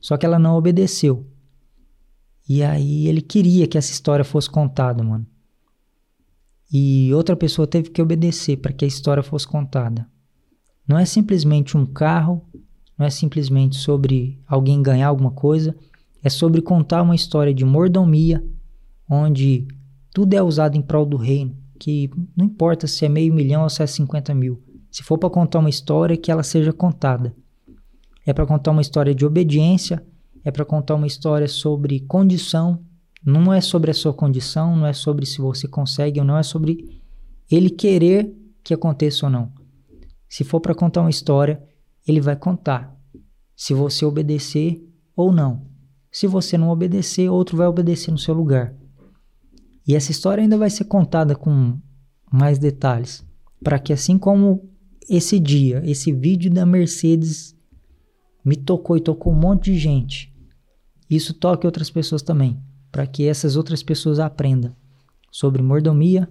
[0.00, 1.26] só que ela não obedeceu.
[2.48, 5.26] E aí ele queria que essa história fosse contada, mano.
[6.72, 10.08] E outra pessoa teve que obedecer para que a história fosse contada.
[10.88, 12.48] Não é simplesmente um carro,
[12.98, 15.76] não é simplesmente sobre alguém ganhar alguma coisa,
[16.24, 18.42] é sobre contar uma história de mordomia,
[19.10, 19.66] onde
[20.12, 23.68] tudo é usado em prol do reino, que não importa se é meio milhão ou
[23.68, 24.62] se é 50 mil.
[24.90, 27.34] Se for para contar uma história, que ela seja contada.
[28.24, 30.04] É para contar uma história de obediência,
[30.44, 32.80] é para contar uma história sobre condição,
[33.24, 36.42] não é sobre a sua condição, não é sobre se você consegue ou não, é
[36.42, 37.00] sobre
[37.50, 38.32] ele querer
[38.62, 39.52] que aconteça ou não.
[40.28, 41.62] Se for para contar uma história,
[42.06, 42.96] ele vai contar.
[43.56, 44.82] Se você obedecer
[45.16, 45.66] ou não.
[46.10, 48.74] Se você não obedecer, outro vai obedecer no seu lugar.
[49.90, 51.76] E essa história ainda vai ser contada com
[52.30, 53.26] mais detalhes,
[53.60, 54.70] para que assim como
[55.08, 57.56] esse dia, esse vídeo da Mercedes
[58.44, 60.32] me tocou e tocou um monte de gente,
[61.10, 62.56] isso toque outras pessoas também,
[62.92, 64.76] para que essas outras pessoas aprendam
[65.28, 66.30] sobre mordomia,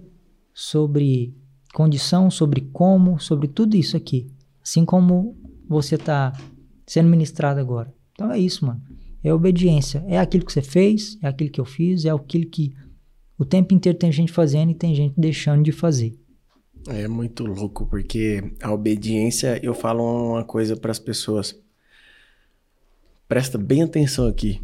[0.54, 1.36] sobre
[1.74, 4.26] condição, sobre como, sobre tudo isso aqui.
[4.62, 5.36] Assim como
[5.68, 6.32] você está
[6.86, 7.92] sendo ministrado agora.
[8.12, 8.80] Então é isso, mano.
[9.22, 10.02] É obediência.
[10.08, 12.74] É aquilo que você fez, é aquilo que eu fiz, é aquilo que
[13.40, 16.14] o tempo inteiro tem gente fazendo e tem gente deixando de fazer.
[16.86, 21.58] É muito louco, porque a obediência, eu falo uma coisa para as pessoas.
[23.26, 24.60] Presta bem atenção aqui.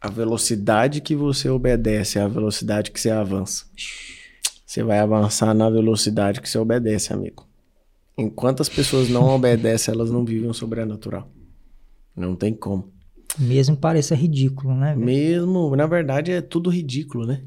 [0.00, 3.64] A velocidade que você obedece é a velocidade que você avança.
[4.64, 7.44] Você vai avançar na velocidade que você obedece, amigo.
[8.16, 11.28] Enquanto as pessoas não obedecem, elas não vivem o sobrenatural.
[12.14, 12.92] Não tem como.
[13.36, 14.94] Mesmo pareça ridículo, né?
[14.94, 17.42] Mesmo, na verdade, é tudo ridículo, né?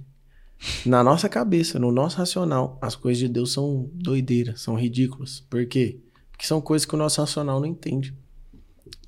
[0.85, 5.43] Na nossa cabeça, no nosso racional, as coisas de Deus são doideiras, são ridículas.
[5.49, 5.99] Por quê?
[6.31, 8.13] Porque são coisas que o nosso racional não entende.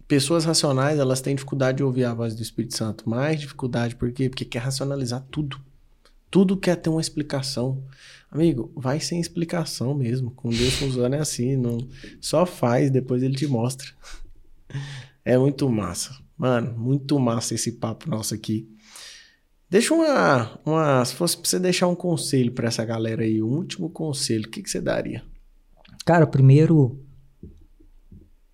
[0.07, 3.09] Pessoas racionais, elas têm dificuldade de ouvir a voz do Espírito Santo.
[3.09, 4.29] Mais dificuldade, por quê?
[4.29, 5.59] Porque quer racionalizar tudo.
[6.29, 7.83] Tudo quer ter uma explicação.
[8.29, 10.31] Amigo, vai sem explicação mesmo.
[10.31, 11.57] Com Deus funciona é assim.
[11.57, 11.85] Não,
[12.21, 13.87] só faz, depois ele te mostra.
[15.23, 16.17] É muito massa.
[16.35, 18.67] Mano, muito massa esse papo nosso aqui.
[19.71, 21.05] Deixa uma, uma.
[21.05, 24.49] Se fosse pra você deixar um conselho para essa galera aí, um último conselho, o
[24.49, 25.23] que, que você daria?
[26.05, 26.99] Cara, primeiro.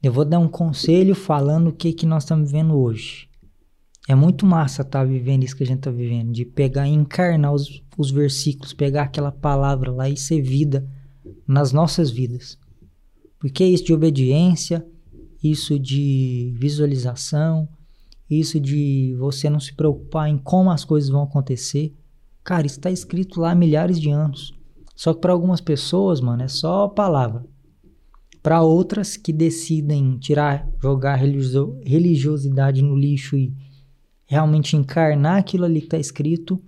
[0.03, 3.27] Eu vou dar um conselho falando o que, que nós estamos vivendo hoje.
[4.07, 6.91] É muito massa estar tá vivendo isso que a gente está vivendo, de pegar e
[6.91, 10.87] encarnar os, os versículos, pegar aquela palavra lá e ser vida
[11.47, 12.59] nas nossas vidas.
[13.39, 14.85] Porque é isso de obediência,
[15.43, 17.67] isso de visualização,
[18.29, 21.95] isso de você não se preocupar em como as coisas vão acontecer.
[22.43, 24.53] Cara, isso está escrito lá há milhares de anos.
[24.95, 27.45] Só que para algumas pessoas, mano, é só palavra.
[28.41, 33.53] Para outras que decidem tirar, jogar religiosidade no lixo e
[34.25, 36.61] realmente encarnar aquilo ali que está escrito,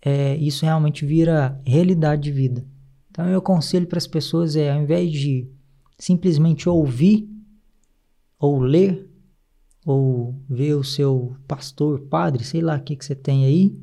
[0.00, 2.64] é, isso realmente vira realidade de vida.
[3.10, 5.48] Então, meu conselho para as pessoas é, ao invés de
[5.98, 7.28] simplesmente ouvir
[8.38, 9.08] ou ler,
[9.84, 13.76] ou ver o seu pastor, padre, sei lá o que, que você tem aí,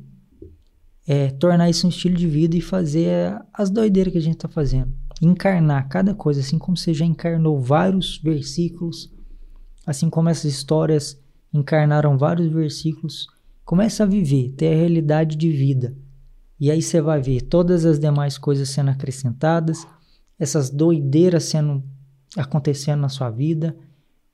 [1.06, 4.48] é tornar isso um estilo de vida e fazer as doideiras que a gente está
[4.48, 4.92] fazendo.
[5.20, 9.12] Encarnar cada coisa, assim como você já encarnou vários versículos,
[9.86, 11.20] assim como essas histórias
[11.52, 13.26] encarnaram vários versículos.
[13.64, 15.96] Começa a viver, ter a realidade de vida.
[16.58, 19.86] E aí você vai ver todas as demais coisas sendo acrescentadas,
[20.38, 21.82] essas doideiras sendo
[22.36, 23.76] acontecendo na sua vida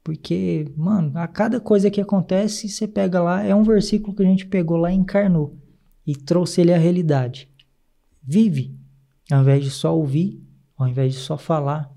[0.08, 4.26] porque, mano, a cada coisa que acontece, você pega lá, é um versículo que a
[4.26, 5.58] gente pegou lá e encarnou
[6.06, 7.46] e trouxe ele à realidade.
[8.22, 8.74] Vive.
[9.30, 10.42] Ao invés de só ouvir,
[10.78, 11.94] ao invés de só falar,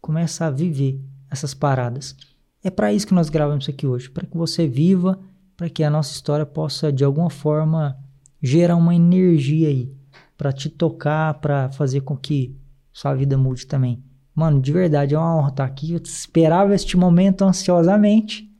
[0.00, 2.16] começa a viver essas paradas.
[2.64, 5.20] É para isso que nós gravamos aqui hoje, para que você viva,
[5.54, 7.94] para que a nossa história possa de alguma forma
[8.42, 9.94] gerar uma energia aí,
[10.34, 12.56] para te tocar, para fazer com que
[12.90, 14.02] sua vida mude também.
[14.40, 15.92] Mano, de verdade é uma honra estar aqui.
[15.92, 18.50] Eu esperava este momento ansiosamente.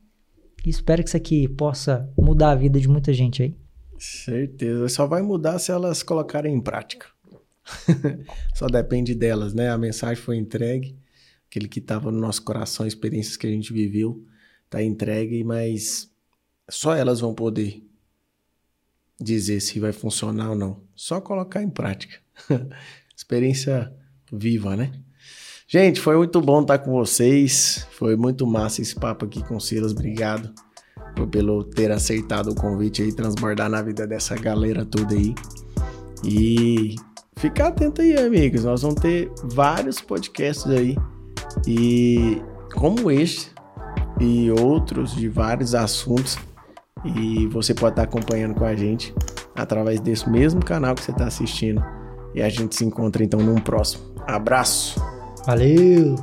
[0.63, 3.57] E espero que isso aqui possa mudar a vida de muita gente aí.
[3.99, 4.87] Certeza.
[4.91, 7.07] Só vai mudar se elas colocarem em prática.
[8.55, 9.71] Só depende delas, né?
[9.71, 10.99] A mensagem foi entregue,
[11.49, 14.23] aquele que estava no nosso coração, experiências que a gente viveu,
[14.69, 16.11] tá entregue, mas
[16.69, 17.83] só elas vão poder
[19.19, 20.83] dizer se vai funcionar ou não.
[20.95, 22.19] Só colocar em prática.
[23.17, 23.91] Experiência
[24.31, 24.93] viva, né?
[25.73, 27.87] Gente, foi muito bom estar com vocês.
[27.93, 29.93] Foi muito massa esse papo aqui com o Silas.
[29.93, 30.53] Obrigado
[31.31, 35.33] pelo ter aceitado o convite aí, transbordar na vida dessa galera toda aí.
[36.25, 36.97] E
[37.37, 38.65] fica atento aí, amigos.
[38.65, 40.97] Nós vamos ter vários podcasts aí.
[41.65, 42.43] E
[42.75, 43.53] como este
[44.19, 46.37] e outros de vários assuntos.
[47.05, 49.15] E você pode estar acompanhando com a gente
[49.55, 51.81] através desse mesmo canal que você está assistindo.
[52.35, 54.03] E a gente se encontra então num próximo.
[54.27, 55.20] Abraço!
[55.47, 56.17] Valeu!